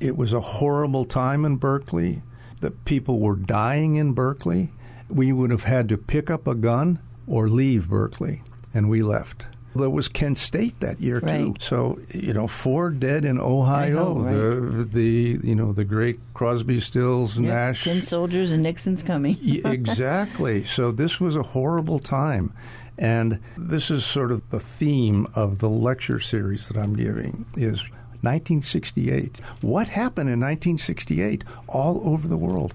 [0.00, 2.22] It was a horrible time in Berkeley.
[2.60, 4.70] The people were dying in Berkeley.
[5.08, 8.42] We would have had to pick up a gun or leave Berkeley,
[8.74, 9.46] and we left.
[9.74, 11.38] There was Kent State that year right.
[11.38, 11.54] too.
[11.60, 14.14] So you know, four dead in Ohio.
[14.14, 14.76] Know, right.
[14.76, 19.38] The the you know the great Crosby, Stills, yep, Nash, ten soldiers, and Nixon's coming.
[19.64, 20.64] exactly.
[20.64, 22.52] So this was a horrible time,
[22.98, 27.82] and this is sort of the theme of the lecture series that I'm giving is
[28.22, 29.38] 1968.
[29.60, 32.74] What happened in 1968 all over the world?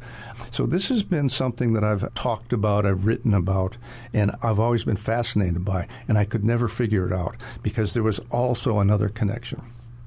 [0.52, 3.78] So, this has been something that I've talked about, I've written about,
[4.14, 8.04] and I've always been fascinated by, and I could never figure it out because there
[8.04, 9.62] was also another connection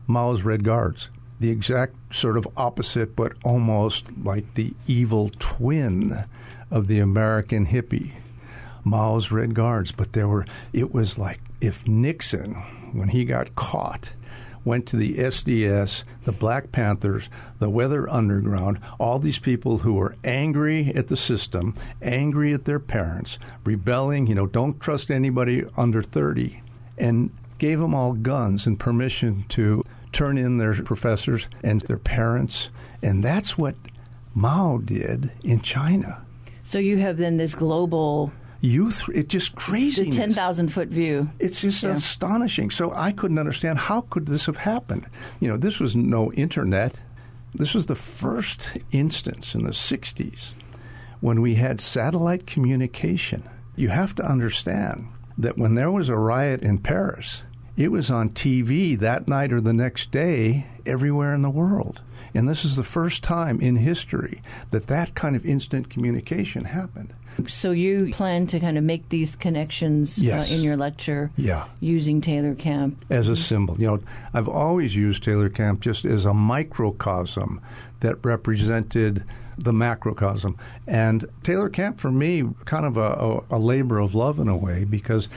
[0.07, 1.11] Mao's Red Guards.
[1.41, 6.25] The exact sort of opposite, but almost like the evil twin
[6.71, 8.13] of the American hippie.
[8.85, 12.55] Mao's Red Guards, but there were, it was like if Nixon,
[12.93, 14.11] when he got caught,
[14.65, 20.17] went to the SDS, the Black Panthers, the Weather Underground, all these people who were
[20.25, 26.03] angry at the system, angry at their parents, rebelling, you know, don't trust anybody under
[26.03, 26.63] 30,
[26.97, 32.71] and gave them all guns and permission to turn in their professors and their parents.
[33.03, 33.75] And that's what
[34.35, 36.25] Mao did in China.
[36.63, 39.09] So you have then this global youth.
[39.13, 40.11] It just crazy.
[40.11, 41.31] The ten thousand foot view.
[41.39, 41.91] It's just yeah.
[41.91, 42.71] astonishing.
[42.71, 45.07] So I couldn't understand how could this have happened.
[45.41, 47.01] You know, this was no internet.
[47.55, 50.53] This was the first instance in the '60s
[51.21, 53.49] when we had satellite communication.
[53.77, 57.43] You have to understand that when there was a riot in Paris,
[57.77, 62.03] it was on TV that night or the next day everywhere in the world.
[62.35, 67.15] And this is the first time in history that that kind of instant communication happened.
[67.47, 70.51] So you plan to kind of make these connections Yes.
[70.51, 71.65] uh, in your lecture Yeah.
[71.81, 73.05] using Taylor Camp.
[73.11, 73.77] as a symbol.
[73.81, 74.01] You know,
[74.35, 77.61] I've always used Taylor Camp just as a microcosm
[78.01, 79.23] that represented
[79.57, 80.57] the macrocosm.
[80.87, 84.57] And Taylor Camp, for me, kind of a, a, a labor of love in a
[84.57, 85.29] way because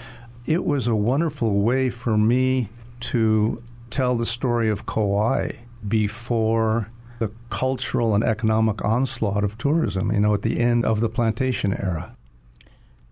[0.45, 2.69] it was a wonderful way for me
[3.01, 5.51] to tell the story of Kauai
[5.87, 6.87] before
[7.21, 11.71] the cultural and economic onslaught of tourism, you know, at the end of the plantation
[11.71, 12.17] era.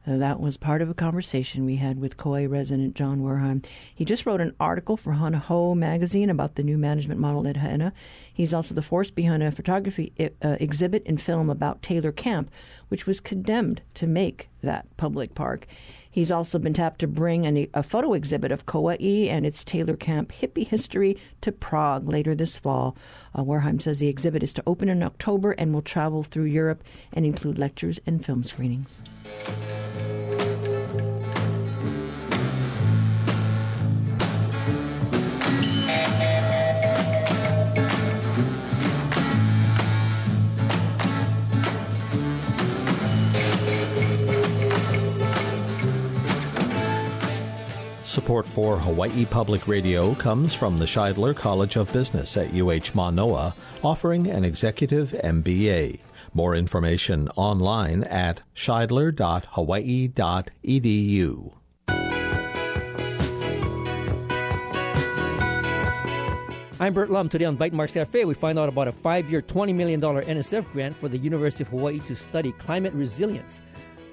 [0.07, 3.63] Uh, that was part of a conversation we had with Kauai resident John Wehrheim.
[3.93, 7.57] He just wrote an article for Hana Hou magazine about the new management model at
[7.57, 7.91] Hāʻena.
[8.33, 12.49] He's also the force behind a photography uh, exhibit and film about Taylor Camp,
[12.87, 15.67] which was condemned to make that public park.
[16.09, 19.95] He's also been tapped to bring an, a photo exhibit of Kauai and its Taylor
[19.95, 22.97] Camp hippie history to Prague later this fall.
[23.37, 23.43] Uh,
[23.79, 27.57] says the exhibit is to open in October and will travel through Europe and include
[27.57, 28.99] lectures and film screenings.
[48.09, 53.53] Support for Hawaii Public Radio comes from the Shidler College of Business at UH Manoa,
[53.83, 55.99] offering an executive MBA.
[56.33, 61.53] More information online at shidler.hawaii.edu.
[66.81, 67.27] I'm Bert Lum.
[67.29, 70.95] Today on Bytemarks Cafe, we find out about a five year, $20 million NSF grant
[70.95, 73.61] for the University of Hawaii to study climate resilience.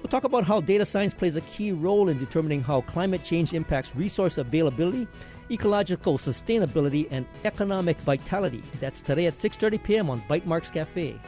[0.07, 3.53] We'll talk about how data science plays a key role in determining how climate change
[3.53, 5.05] impacts resource availability,
[5.51, 8.63] ecological sustainability, and economic vitality.
[8.79, 10.09] That's today at 6:30 p.m.
[10.09, 11.19] on Bytemarks Cafe.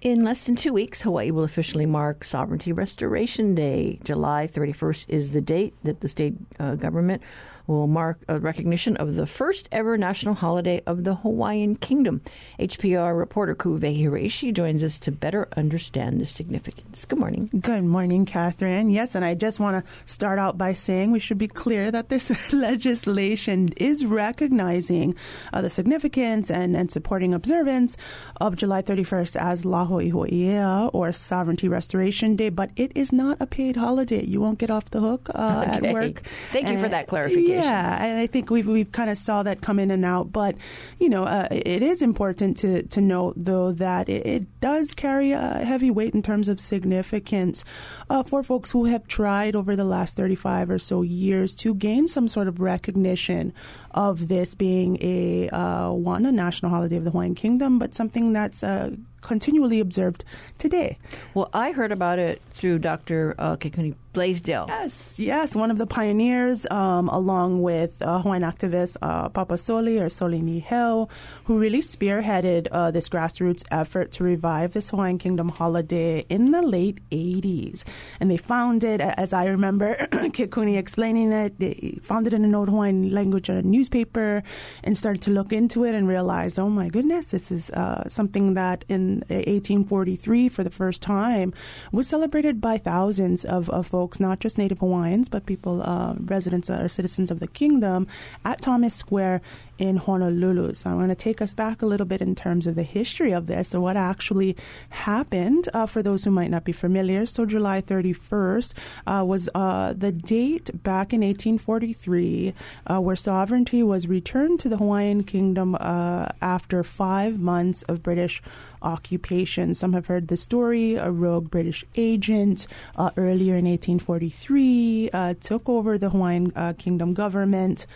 [0.00, 4.00] In less than two weeks, Hawaii will officially mark Sovereignty Restoration Day.
[4.02, 7.22] July 31st is the date that the state uh, government
[7.70, 12.20] will mark a recognition of the first ever national holiday of the Hawaiian Kingdom.
[12.58, 17.04] HPR reporter Ku'uwehi Hiraishi joins us to better understand the significance.
[17.04, 17.48] Good morning.
[17.60, 18.88] Good morning, Catherine.
[18.88, 22.08] Yes, and I just want to start out by saying we should be clear that
[22.08, 25.14] this legislation is recognizing
[25.52, 27.96] uh, the significance and, and supporting observance
[28.40, 33.46] of July 31st as La Ho'iho'ia or Sovereignty Restoration Day, but it is not a
[33.46, 34.24] paid holiday.
[34.24, 35.88] You won't get off the hook uh, Okay.
[35.88, 36.22] at work.
[36.52, 37.50] Thank you for that clarification.
[37.54, 40.56] Yeah, and I think we've we've kind of saw that come in and out, but
[40.98, 45.32] you know, uh, it is important to to note though that it, it does carry
[45.32, 47.64] a heavy weight in terms of significance
[48.08, 52.06] uh, for folks who have tried over the last 35 or so years to gain
[52.08, 53.52] some sort of recognition
[53.92, 58.32] of this being a uh, one a national holiday of the Hawaiian Kingdom, but something
[58.32, 60.24] that's uh, continually observed
[60.58, 60.98] today.
[61.34, 63.34] Well, I heard about it through Dr.
[63.38, 64.66] Uh, Kekuni Blaisdell.
[64.68, 70.00] Yes, yes, one of the pioneers, um, along with uh, Hawaiian activist uh, Papa Soli
[70.00, 71.08] or Soli Niheu,
[71.44, 76.60] who really spearheaded uh, this grassroots effort to revive this Hawaiian Kingdom holiday in the
[76.60, 77.84] late 80s.
[78.18, 83.10] And they founded, as I remember Kekuni explaining it, they founded in an old Hawaiian
[83.12, 84.42] language a newspaper
[84.84, 88.52] and started to look into it and realized, oh my goodness, this is uh, something
[88.54, 91.54] that in 1843 for the first time
[91.92, 96.68] was celebrated by thousands of, of folks, not just Native Hawaiians, but people, uh, residents
[96.68, 98.06] or citizens of the kingdom
[98.44, 99.40] at Thomas Square
[99.80, 100.74] in Honolulu.
[100.74, 103.32] So I'm going to take us back a little bit in terms of the history
[103.32, 104.54] of this and what actually
[104.90, 107.24] happened uh, for those who might not be familiar.
[107.24, 108.74] So July 31st
[109.06, 112.52] uh, was uh, the date back in 1843
[112.86, 118.42] uh, where sovereignty was returned to the Hawaiian kingdom uh, after five months of British
[118.82, 119.72] occupation.
[119.72, 120.96] Some have heard the story.
[120.96, 122.66] A rogue British agent
[122.96, 127.86] uh, earlier in 1843 uh, took over the Hawaiian kingdom government.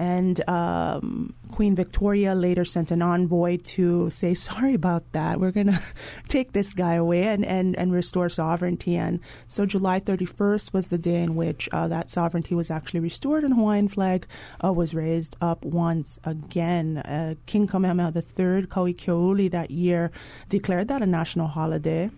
[0.00, 5.38] And um, Queen Victoria later sent an envoy to say, sorry about that.
[5.38, 5.82] We're going to
[6.26, 8.96] take this guy away and, and, and restore sovereignty.
[8.96, 13.44] And so July 31st was the day in which uh, that sovereignty was actually restored
[13.44, 14.26] and Hawaiian flag
[14.64, 16.96] uh, was raised up once again.
[16.98, 20.10] Uh, King Kamehameha III, Kauikeaouli, that year
[20.48, 22.08] declared that a national holiday.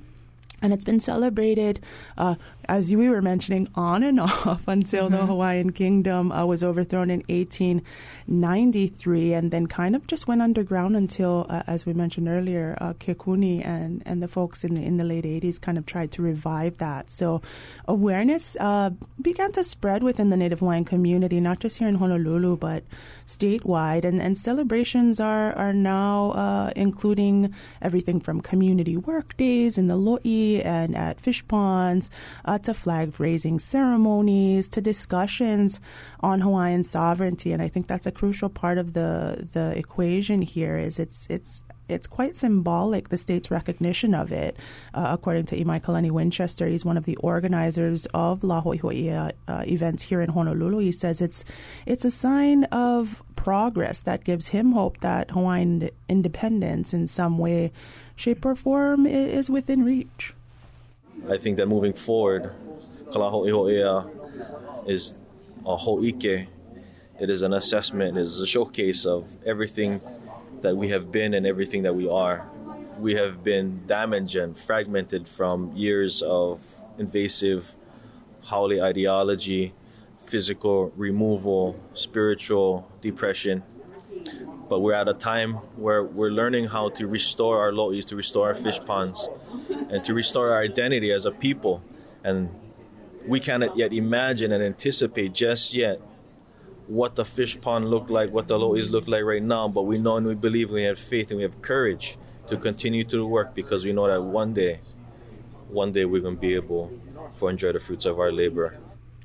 [0.63, 1.81] And it's been celebrated,
[2.17, 2.37] uh,
[2.69, 5.17] as we were mentioning, on and off until mm-hmm.
[5.17, 10.97] the Hawaiian Kingdom uh, was overthrown in 1893, and then kind of just went underground
[10.97, 14.97] until, uh, as we mentioned earlier, uh, Kekuni and and the folks in the, in
[14.97, 17.11] the late 80s kind of tried to revive that.
[17.11, 17.43] So
[17.89, 18.91] awareness uh,
[19.21, 22.85] began to spread within the Native Hawaiian community, not just here in Honolulu, but
[23.27, 29.89] statewide, and, and celebrations are are now uh, including everything from community work days in
[29.89, 32.11] the lo'i and at fish ponds
[32.45, 35.81] uh, to flag raising ceremonies to discussions
[36.21, 37.53] on Hawaiian sovereignty.
[37.53, 40.77] And I think that's a crucial part of the the equation here.
[40.77, 44.57] Is it's it's it's quite symbolic, the state's recognition of it.
[44.95, 50.03] Uh, according to Imaikalani Winchester, he's one of the organizers of La Ho'iho'ia uh, events
[50.03, 50.79] here in Honolulu.
[50.79, 51.45] He says it's
[51.87, 57.73] it's a sign of progress that gives him hope that Hawaiian independence in some way,
[58.17, 60.35] shape, or form is within reach.
[61.31, 62.53] I think that moving forward,
[63.13, 65.15] Kalaho'iho'ia is
[65.65, 66.49] a ho'ike.
[67.21, 70.01] It is an assessment, it is a showcase of everything
[70.63, 72.49] that we have been and everything that we are.
[72.99, 76.63] We have been damaged and fragmented from years of
[76.99, 77.75] invasive
[78.43, 79.73] haole ideology,
[80.21, 83.63] physical removal, spiritual depression.
[84.73, 88.47] But we're at a time where we're learning how to restore our lo'is, to restore
[88.49, 89.29] our fish ponds,
[89.91, 91.83] and to restore our identity as a people.
[92.25, 92.49] And
[93.27, 96.01] we cannot yet imagine and anticipate just yet
[96.87, 99.99] what the fish pond looked like, what the lo'is look like right now, but we
[99.99, 102.17] know and we believe we have faith and we have courage
[102.49, 104.81] to continue to work because we know that one day,
[105.69, 106.91] one day we're going to be able
[107.39, 108.79] to enjoy the fruits of our labor.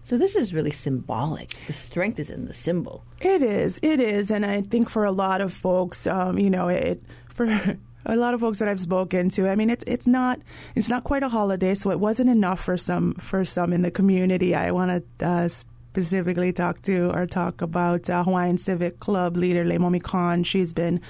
[0.08, 1.50] So this is really symbolic.
[1.68, 3.04] The strength is in the symbol.
[3.20, 3.78] It is.
[3.84, 7.46] It is, and I think for a lot of folks, um, you know, it for
[8.06, 10.40] a lot of folks that I've spoken to, I mean, it's it's not
[10.76, 13.92] it's not quite a holiday, so it wasn't enough for some for some in the
[13.92, 14.56] community.
[14.56, 15.50] I want to uh,
[15.98, 20.44] specifically talk to or talk about uh, Hawaiian Civic Club leader Leimomi Khan.
[20.44, 21.02] She's been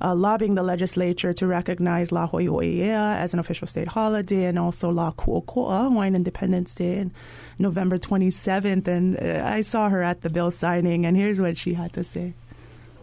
[0.00, 4.88] uh, lobbying the legislature to recognize La Ho'iho'ia as an official state holiday and also
[4.90, 7.12] La Ku'oko'a, Hawaiian Independence Day, in
[7.58, 8.86] November 27th.
[8.86, 12.04] And uh, I saw her at the bill signing, and here's what she had to
[12.04, 12.34] say.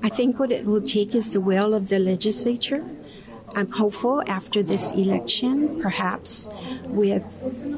[0.02, 2.86] I think what it will take is the will of the legislature.
[3.56, 6.50] I'm hopeful after this election, perhaps
[6.86, 7.24] with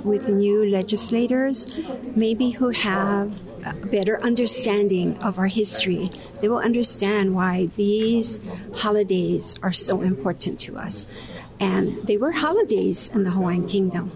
[0.06, 1.76] with new legislators,
[2.16, 3.34] maybe who have
[3.74, 6.10] better understanding of our history,
[6.42, 8.40] they will understand why these
[8.76, 11.06] holidays are so important to us.
[11.60, 14.12] And they were holidays in the Hawaiian Kingdom.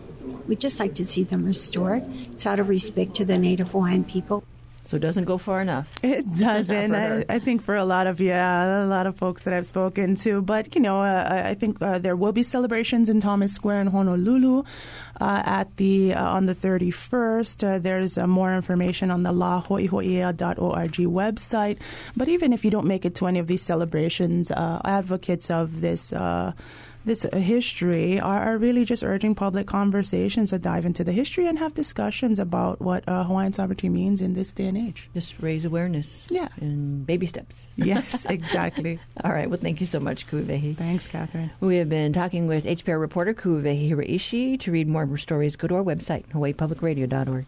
[0.48, 2.04] We'd just like to see them restored.
[2.32, 4.44] It's out of respect to the Native Hawaiian people.
[4.90, 6.00] So it doesn't go far enough.
[6.02, 6.96] It doesn't.
[6.96, 10.16] I, I, think for a lot of yeah, a lot of folks that I've spoken
[10.26, 13.82] to, but you know, uh, I think uh, there will be celebrations in Thomas Square
[13.82, 14.64] in Honolulu
[15.22, 17.76] uh, at the uh, on the 31st.
[17.76, 21.78] Uh, there's uh, more information on the laho'iho'ia.org website.
[22.18, 26.12] But even if you don't make it to any of these celebrations, advocates of this
[27.06, 31.58] this history are, are, really just urging public conversations to dive into the history and
[31.58, 35.10] have discussions about what uh, Hawaiian sovereignty means in this day and age.
[35.14, 36.28] Just raise awareness.
[36.30, 36.50] Yeah.
[36.60, 37.68] In baby steps.
[37.90, 39.00] Yes, exactly.
[39.24, 39.50] All right.
[39.50, 40.76] Well, thank you so much, Ku'uwehi.
[40.76, 41.50] Thanks, Catherine.
[41.60, 44.60] We have been talking with HPR reporter Ku'uwehi Hiraishi.
[44.60, 47.46] To read more of her stories, go to our website, hawaiipublicradio.org.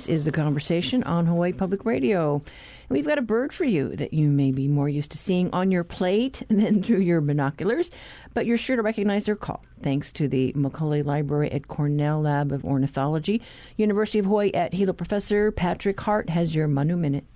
[0.00, 2.42] This is The Conversation on Hawaii Public Radio.
[2.88, 5.70] we've got a bird for you that you may be more used to seeing on
[5.70, 7.90] your plate than through your binoculars,
[8.32, 12.50] but you're sure to recognize their call thanks to the Macaulay Library at Cornell Lab
[12.50, 13.42] of Ornithology.
[13.76, 17.26] University of Hawaii at Hilo professor Patrick Hart has your Manu Minute.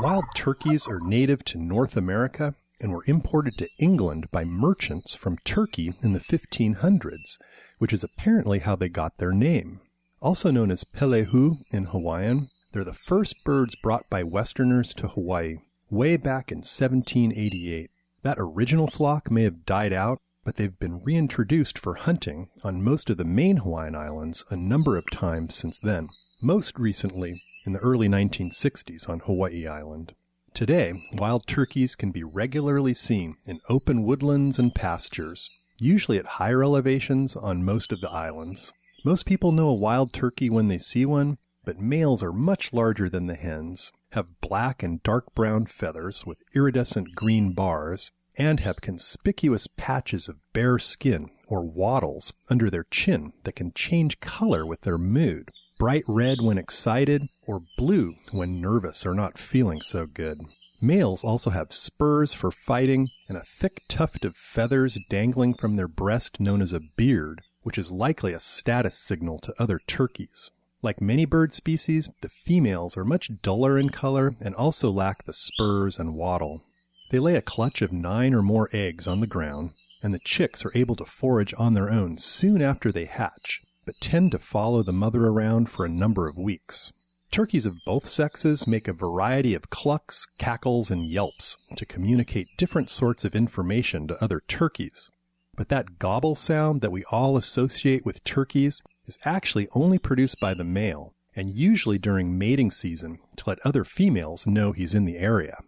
[0.00, 5.38] Wild turkeys are native to North America and were imported to England by merchants from
[5.44, 7.38] Turkey in the 1500s
[7.78, 9.80] which is apparently how they got their name.
[10.22, 15.58] Also known as pelehu in Hawaiian, they're the first birds brought by Westerners to Hawaii
[15.90, 17.90] way back in 1788.
[18.22, 23.10] That original flock may have died out, but they've been reintroduced for hunting on most
[23.10, 26.08] of the main Hawaiian islands a number of times since then,
[26.40, 30.14] most recently in the early 1960s on Hawaii Island.
[30.54, 36.62] Today, wild turkeys can be regularly seen in open woodlands and pastures, usually at higher
[36.62, 38.72] elevations on most of the islands.
[39.04, 43.08] Most people know a wild turkey when they see one, but males are much larger
[43.08, 48.80] than the hens, have black and dark brown feathers with iridescent green bars, and have
[48.80, 54.82] conspicuous patches of bare skin or wattles under their chin that can change color with
[54.82, 60.38] their mood bright red when excited, or blue when nervous or not feeling so good.
[60.80, 65.88] Males also have spurs for fighting and a thick tuft of feathers dangling from their
[65.88, 70.50] breast known as a beard, which is likely a status signal to other turkeys.
[70.82, 75.32] Like many bird species, the females are much duller in color and also lack the
[75.32, 76.62] spurs and wattle.
[77.10, 79.70] They lay a clutch of nine or more eggs on the ground,
[80.02, 83.94] and the chicks are able to forage on their own soon after they hatch, but
[84.00, 86.92] tend to follow the mother around for a number of weeks.
[87.32, 92.88] Turkeys of both sexes make a variety of clucks, cackles, and yelps to communicate different
[92.88, 95.10] sorts of information to other turkeys.
[95.54, 100.54] But that gobble sound that we all associate with turkeys is actually only produced by
[100.54, 105.18] the male, and usually during mating season to let other females know he's in the
[105.18, 105.58] area.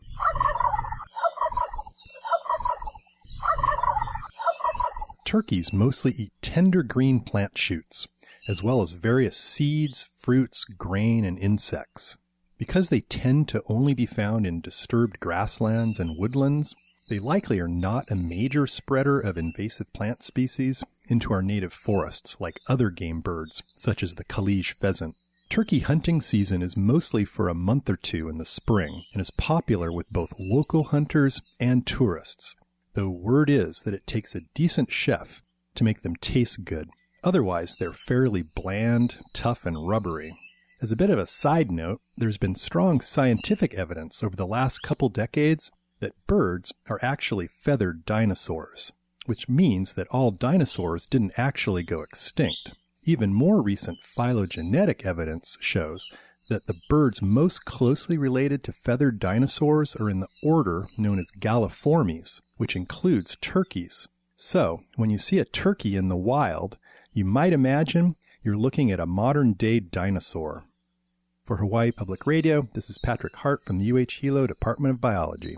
[5.26, 8.08] Turkeys mostly eat tender green plant shoots,
[8.48, 12.16] as well as various seeds, fruits, grain, and insects.
[12.58, 16.74] Because they tend to only be found in disturbed grasslands and woodlands,
[17.08, 22.36] they likely are not a major spreader of invasive plant species into our native forests
[22.40, 25.14] like other game birds, such as the Kalij pheasant.
[25.48, 29.30] Turkey hunting season is mostly for a month or two in the spring and is
[29.30, 32.54] popular with both local hunters and tourists
[32.98, 35.40] though word is that it takes a decent chef
[35.76, 36.90] to make them taste good.
[37.24, 40.36] Otherwise, they're fairly bland, tough, and rubbery.
[40.80, 44.82] As a bit of a side note, there's been strong scientific evidence over the last
[44.82, 48.92] couple decades that birds are actually feathered dinosaurs,
[49.26, 52.72] which means that all dinosaurs didn't actually go extinct.
[53.02, 56.06] Even more recent phylogenetic evidence shows
[56.48, 61.32] that the birds most closely related to feathered dinosaurs are in the order known as
[61.32, 64.06] Galliformes, which includes turkeys.
[64.36, 66.78] So, when you see a turkey in the wild,
[67.12, 70.64] you might imagine you're looking at a modern day dinosaur.
[71.44, 75.56] For Hawaii Public Radio, this is Patrick Hart from the UH Hilo Department of Biology.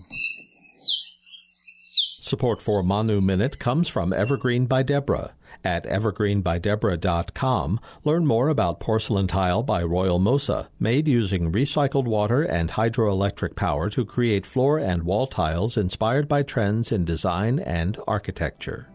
[2.21, 5.33] Support for Manu Minute comes from Evergreen by Deborah.
[5.65, 12.71] At evergreenbydeborah.com, learn more about porcelain tile by Royal Mosa, made using recycled water and
[12.71, 18.89] hydroelectric power to create floor and wall tiles inspired by trends in design and architecture.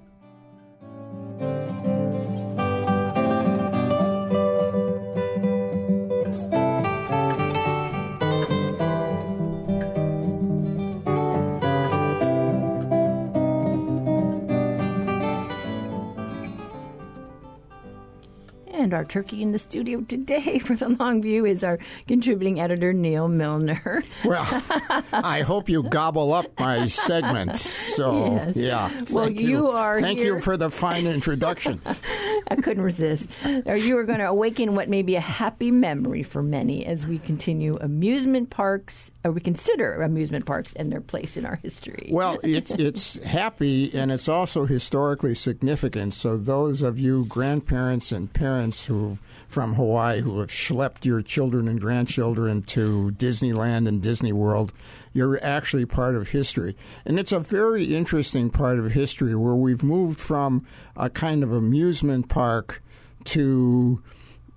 [18.86, 22.94] And our turkey in the studio today for the long view is our contributing editor,
[22.94, 24.04] Neal Milner.
[24.24, 24.46] Well,
[25.12, 27.56] I hope you gobble up my segment.
[27.56, 28.56] So, Yes.
[28.56, 28.92] yeah.
[29.10, 31.82] Well, thank you are Thank here- you for the fine introduction.
[32.48, 33.28] I couldn't resist.
[33.66, 37.08] Or you are going to awaken what may be a happy memory for many as
[37.08, 42.10] we continue amusement parks, or we consider amusement parks and their place in our history.
[42.12, 46.14] Well, it's it's happy and it's also historically significant.
[46.14, 49.18] So those of you grandparents and parents who
[49.48, 54.72] from Hawaii who have schlepped your children and grandchildren to Disneyland and Disney World,
[55.14, 56.76] you're actually part of history.
[57.06, 60.66] And it's a very interesting part of history where we've moved from
[60.96, 62.82] a kind of amusement park
[63.26, 64.02] to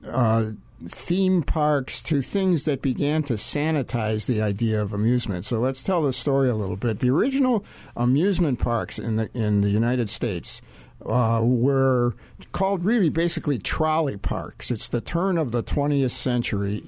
[0.07, 0.51] uh,
[0.87, 5.45] theme parks to things that began to sanitize the idea of amusement.
[5.45, 7.01] So let's tell the story a little bit.
[7.01, 7.65] The original
[7.97, 10.63] amusement parks in the in the United States
[11.09, 12.15] uh, were
[12.53, 14.71] called really basically trolley parks.
[14.71, 16.81] It's the turn of the 20th century,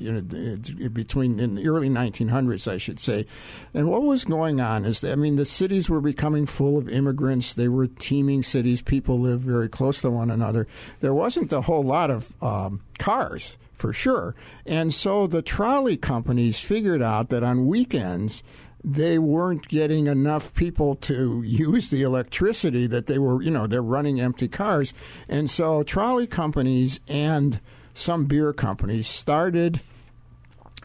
[0.92, 3.26] between in the early 1900s, I should say.
[3.74, 6.88] And what was going on is, that, I mean, the cities were becoming full of
[6.88, 7.54] immigrants.
[7.54, 8.82] They were teeming cities.
[8.82, 10.66] People lived very close to one another.
[11.00, 14.34] There wasn't a whole lot of um, cars for sure.
[14.66, 18.42] And so the trolley companies figured out that on weekends,
[18.82, 23.82] they weren't getting enough people to use the electricity that they were, you know, they're
[23.82, 24.94] running empty cars.
[25.28, 27.60] And so trolley companies and
[27.94, 29.80] some beer companies started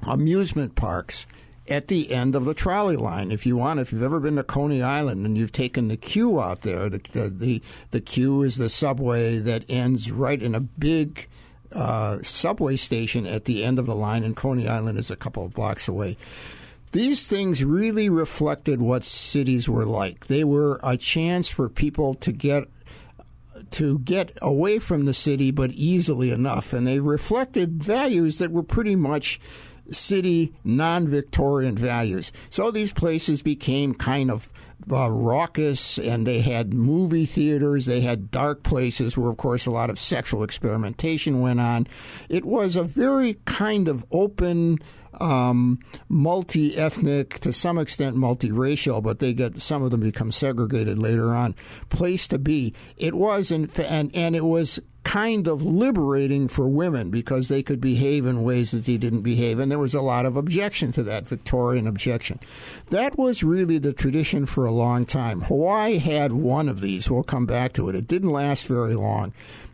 [0.04, 1.26] amusement parks
[1.68, 3.32] at the end of the trolley line.
[3.32, 6.40] If you want, if you've ever been to Coney Island and you've taken the Q
[6.40, 10.60] out there, the the the, the Q is the subway that ends right in a
[10.60, 11.28] big
[11.74, 15.46] uh, subway station at the end of the line, and Coney Island is a couple
[15.46, 16.18] of blocks away.
[16.96, 20.28] These things really reflected what cities were like.
[20.28, 22.70] They were a chance for people to get
[23.72, 28.64] to get away from the city, but easily enough, and they reflected values that were
[28.64, 29.42] pretty much
[29.92, 32.32] city non Victorian values.
[32.50, 34.54] So these places became kind of
[34.92, 39.72] uh, raucous and they had movie theaters, they had dark places where, of course, a
[39.72, 41.88] lot of sexual experimentation went on.
[42.30, 44.80] It was a very kind of open,
[45.20, 51.00] um, multi ethnic, to some extent multiracial, but they get some of them become segregated
[51.00, 51.56] later on.
[51.90, 52.74] Place to be.
[52.98, 57.80] It was, in, and, and it was kind of liberating for women because they could
[57.80, 59.60] behave in ways that they didn't behave.
[59.60, 62.40] And there was a lot of objection to that, Victorian objection.
[62.88, 65.42] That was really the tradition for a long time.
[65.42, 67.10] Hawaii had one of these.
[67.10, 67.96] We'll come back to it.
[67.96, 69.32] It didn't last very long.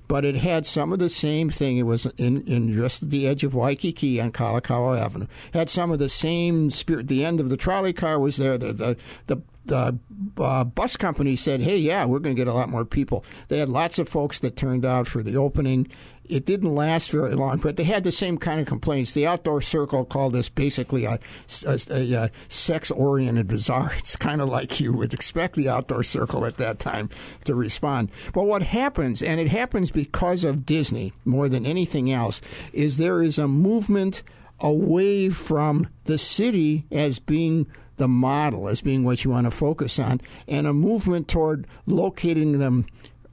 [0.09, 1.77] But it had some of the same thing.
[1.77, 5.27] It was in, in just at the edge of Waikiki on Kalakaua Avenue.
[5.53, 7.07] Had some of the same spirit.
[7.07, 8.57] The end of the trolley car was there.
[8.57, 9.97] The the, the the
[10.37, 13.57] uh, bus company said, "Hey, yeah, we're going to get a lot more people." They
[13.57, 15.87] had lots of folks that turned out for the opening.
[16.25, 19.13] It didn't last very long, but they had the same kind of complaints.
[19.13, 21.19] The outdoor circle called this basically a,
[21.65, 23.91] a, a, a sex-oriented bazaar.
[23.97, 27.09] It's kind of like you would expect the outdoor circle at that time
[27.45, 28.11] to respond.
[28.33, 32.41] But what happens, and it happens because of Disney more than anything else,
[32.73, 34.23] is there is a movement
[34.59, 37.67] away from the city as being
[38.01, 42.57] the model as being what you want to focus on, and a movement toward locating
[42.57, 42.85] them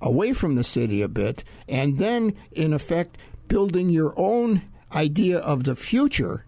[0.02, 3.16] away from the city a bit, and then, in effect,
[3.48, 4.62] building your own
[4.94, 6.44] idea of the future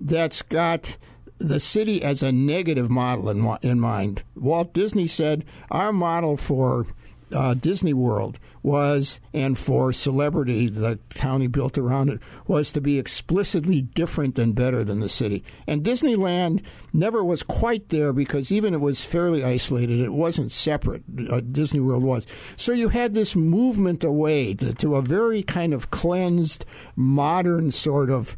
[0.00, 0.96] that's got
[1.36, 4.22] the city as a negative model in, in mind.
[4.34, 6.86] Walt Disney said, Our model for
[7.34, 10.98] uh, Disney World was, and for Celebration, the
[11.40, 15.42] he built around it, was to be explicitly different and better than the city.
[15.66, 21.02] And Disneyland never was quite there because even it was fairly isolated, it wasn't separate.
[21.30, 22.26] Uh, Disney World was.
[22.56, 26.64] So you had this movement away to, to a very kind of cleansed,
[26.96, 28.36] modern sort of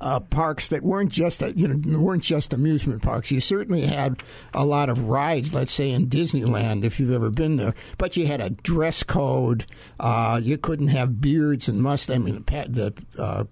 [0.00, 3.30] uh, parks that weren't just you know weren't just amusement parks.
[3.30, 4.22] You certainly had
[4.54, 7.74] a lot of rides, let's say in Disneyland, if you've ever been there.
[7.96, 9.66] But you had a dress code.
[9.98, 12.16] Uh, you couldn't have beards and mustache.
[12.16, 13.44] I mean, the uh,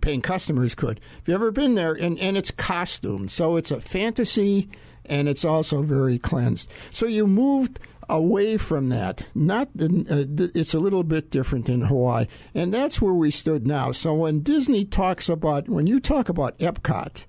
[0.00, 1.00] paying customers could.
[1.20, 4.68] If you've ever been there, and and it's costumed, so it's a fantasy,
[5.04, 6.70] and it's also very cleansed.
[6.92, 7.78] So you moved
[8.08, 9.26] away from that.
[9.34, 13.92] Not uh, it's a little bit different in Hawaii, and that's where we stood now.
[13.92, 17.24] So when Disney talks about when you talk about Epcot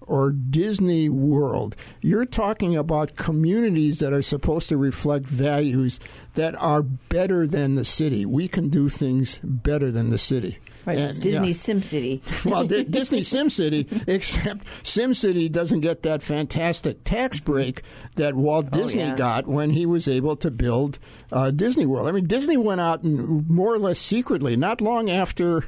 [0.00, 6.00] or Disney World, you're talking about communities that are supposed to reflect values
[6.34, 8.26] that are better than the city.
[8.26, 10.58] We can do things better than the city.
[10.86, 11.54] Right, and, it's Disney yeah.
[11.54, 12.44] SimCity.
[12.44, 17.82] well, D- Disney SimCity, except SimCity doesn't get that fantastic tax break
[18.16, 19.16] that Walt oh, Disney oh, yeah.
[19.16, 20.98] got when he was able to build
[21.32, 22.08] uh, Disney World.
[22.08, 25.64] I mean, Disney went out and more or less secretly, not long after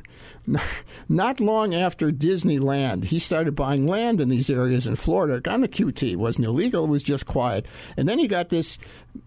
[1.09, 5.69] not long after Disneyland, he started buying land in these areas in Florida on the
[5.69, 6.13] QT.
[6.13, 7.67] It wasn't illegal, it was just quiet.
[7.97, 8.79] And then he got this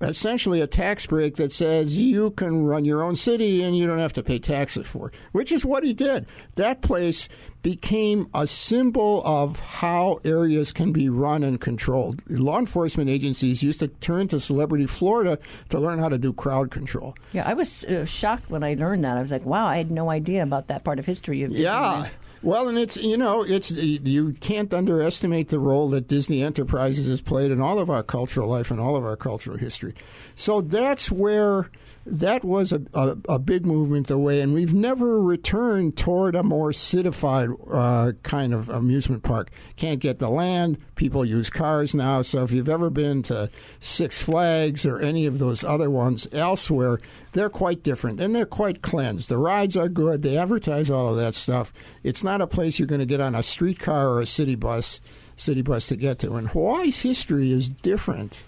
[0.01, 3.99] essentially a tax break that says you can run your own city and you don't
[3.99, 6.25] have to pay taxes for it, which is what he did.
[6.55, 7.29] That place
[7.65, 12.21] became a symbol of how areas can be run and controlled.
[12.29, 15.39] Law enforcement agencies used to turn to Celebration Florida
[15.69, 17.15] to learn how to do crowd control.
[17.33, 19.17] Yeah, I was uh, shocked when I learned that.
[19.17, 21.41] I was like, wow, I had no idea about that part of history.
[21.41, 22.07] Of yeah.
[22.43, 27.19] Well, and it's you know it's you can't underestimate the role that Disney Enterprises has
[27.19, 29.95] played in all of our cultural life and all of our cultural history.
[30.35, 31.71] So that's where
[32.05, 36.71] that was a, a, a, big movement away, and we've never returned toward a more
[36.71, 39.49] citified uh, kind of amusement park.
[39.75, 40.77] Can't get the land.
[40.95, 42.21] People use cars now.
[42.21, 43.49] So if you've ever been to
[43.79, 46.99] Six Flags or any of those other ones elsewhere,
[47.31, 49.27] they're quite different and they're quite cleansed.
[49.27, 50.21] The rides are good.
[50.21, 51.73] They advertise all of that stuff.
[52.03, 55.01] It's not a place you're going to get on a streetcar or a city bus,
[55.35, 56.35] city bus to get to.
[56.35, 58.43] And Hawaii's history is different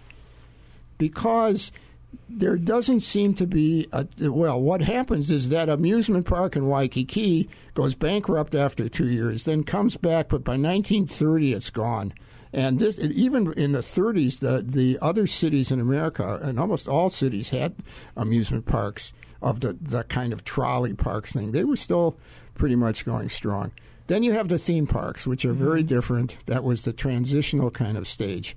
[0.99, 1.71] because–
[2.29, 7.49] there doesn't seem to be a well what happens is that amusement park in Waikiki
[7.73, 12.13] goes bankrupt after 2 years then comes back but by 1930 it's gone.
[12.53, 17.09] And this even in the 30s the the other cities in America and almost all
[17.09, 17.75] cities had
[18.15, 21.51] amusement parks of the the kind of trolley parks thing.
[21.51, 22.17] They were still
[22.55, 23.71] pretty much going strong.
[24.07, 25.87] Then you have the theme parks which are very mm-hmm.
[25.87, 26.37] different.
[26.45, 28.55] That was the transitional kind of stage.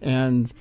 [0.00, 0.52] And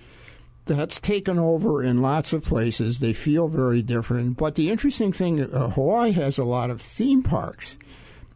[0.66, 3.00] that's taken over in lots of places.
[3.00, 4.38] They feel very different.
[4.38, 7.78] But the interesting thing, uh, Hawaii has a lot of theme parks,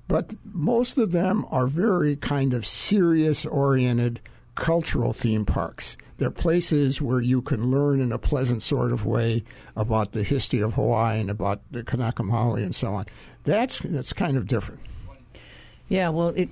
[0.07, 4.19] but most of them are very kind of serious oriented
[4.55, 5.97] cultural theme parks.
[6.17, 9.43] They're places where you can learn in a pleasant sort of way
[9.76, 13.05] about the history of Hawaii and about the Kanaka Maoli and so on.
[13.43, 14.80] That's that's kind of different.
[15.89, 16.49] Yeah, well, it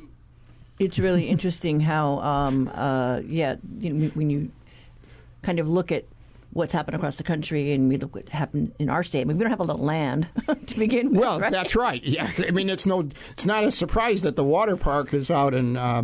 [0.79, 4.51] it's really interesting how, um, uh, yeah, you know, when you
[5.43, 6.05] kind of look at
[6.51, 9.21] what's happened across the country and we look what happened in our state.
[9.21, 10.27] I mean, we don't have a lot of land
[10.67, 11.19] to begin with.
[11.19, 11.51] Well, right?
[11.51, 12.03] that's right.
[12.03, 15.53] Yeah, I mean, it's no, it's not a surprise that the water park is out
[15.53, 15.77] in.
[15.77, 16.03] Uh,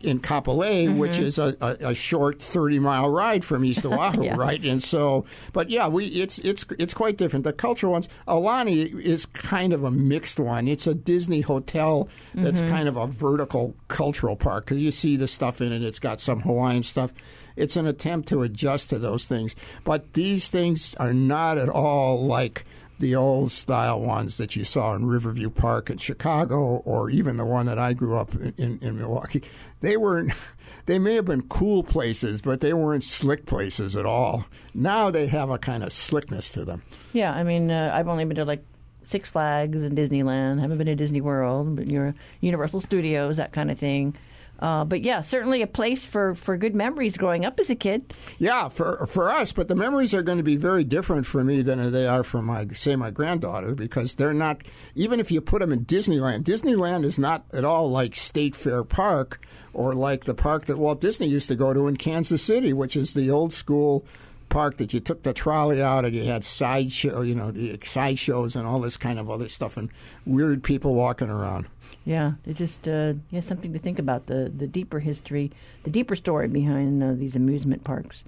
[0.00, 0.98] in Kapolei, mm-hmm.
[0.98, 4.36] which is a, a, a, short thirty mile ride from East Oahu, yeah.
[4.36, 4.62] right?
[4.64, 7.44] And so, but yeah, we it's it's it's quite different.
[7.44, 10.68] The cultural ones, Aulani is kind of a mixed one.
[10.68, 12.70] It's a Disney hotel that's mm-hmm.
[12.70, 15.82] kind of a vertical cultural park because you see the stuff in it.
[15.82, 17.12] It's got some Hawaiian stuff.
[17.56, 22.24] It's an attempt to adjust to those things, but these things are not at all
[22.24, 22.64] like
[22.98, 27.44] the old style ones that you saw in Riverview Park in Chicago, or even the
[27.44, 29.42] one that I grew up in, in, in Milwaukee.
[29.80, 30.32] They weren't.
[30.84, 34.46] They may have been cool places, but they weren't slick places at all.
[34.72, 36.82] Now they have a kind of slickness to them.
[37.12, 38.64] Yeah, I mean, uh, I've only been to like
[39.04, 40.58] Six Flags and Disneyland.
[40.58, 44.16] I haven't been to Disney World, but you're Universal Studios, that kind of thing.
[44.58, 48.12] Uh, but yeah, certainly a place for, for good memories growing up as a kid.
[48.38, 51.62] Yeah, for for us, but the memories are going to be very different for me
[51.62, 54.62] than they are for my say my granddaughter because they're not.
[54.94, 58.82] Even if you put them in Disneyland, Disneyland is not at all like State Fair
[58.84, 62.72] Park or like the park that Walt Disney used to go to in Kansas City,
[62.72, 64.04] which is the old school
[64.48, 68.18] park that you took the trolley out and you had sideshow, you know, the side
[68.18, 69.90] shows and all this kind of other stuff and
[70.26, 71.66] weird people walking around.
[72.08, 75.50] Yeah, it's just uh, yeah something to think about the the deeper history,
[75.82, 78.24] the deeper story behind uh, these amusement parks.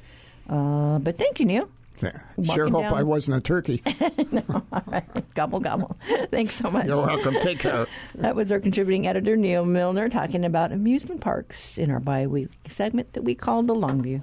[0.51, 1.66] Uh, but thank you, Neil.
[2.03, 2.93] Yeah, sure hope down.
[2.93, 3.83] I wasn't a turkey.
[4.33, 5.35] no, all right.
[5.35, 5.97] Gobble, gobble.
[6.31, 6.87] Thanks so much.
[6.87, 7.35] You're welcome.
[7.41, 7.87] Take care.
[8.16, 12.55] that was our contributing editor, Neal Milner, talking about amusement parks in our bi weekly
[12.68, 14.22] segment that we called The Longview.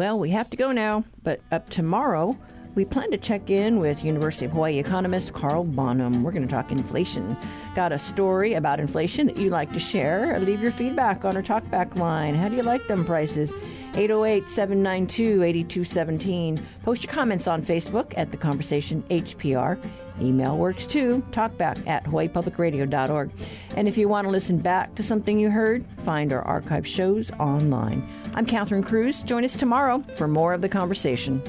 [0.00, 2.38] Well, we have to go now, but up tomorrow,
[2.74, 6.22] we plan to check in with University of Hawaii economist Carl Bonham.
[6.22, 7.36] We're going to talk inflation.
[7.74, 10.38] Got a story about inflation that you'd like to share?
[10.38, 12.34] Leave your feedback on our talkback line.
[12.34, 13.52] How do you like them prices?
[13.94, 16.66] 808 792 8217.
[16.84, 19.82] Post your comments on Facebook at The Conversation HPR.
[20.20, 23.30] Email works too, talkback at hawaiipublicradio.org.
[23.74, 27.30] And if you want to listen back to something you heard, find our archive shows
[27.32, 28.06] online.
[28.34, 29.22] I'm Catherine Cruz.
[29.22, 31.42] Join us tomorrow for more of the conversation.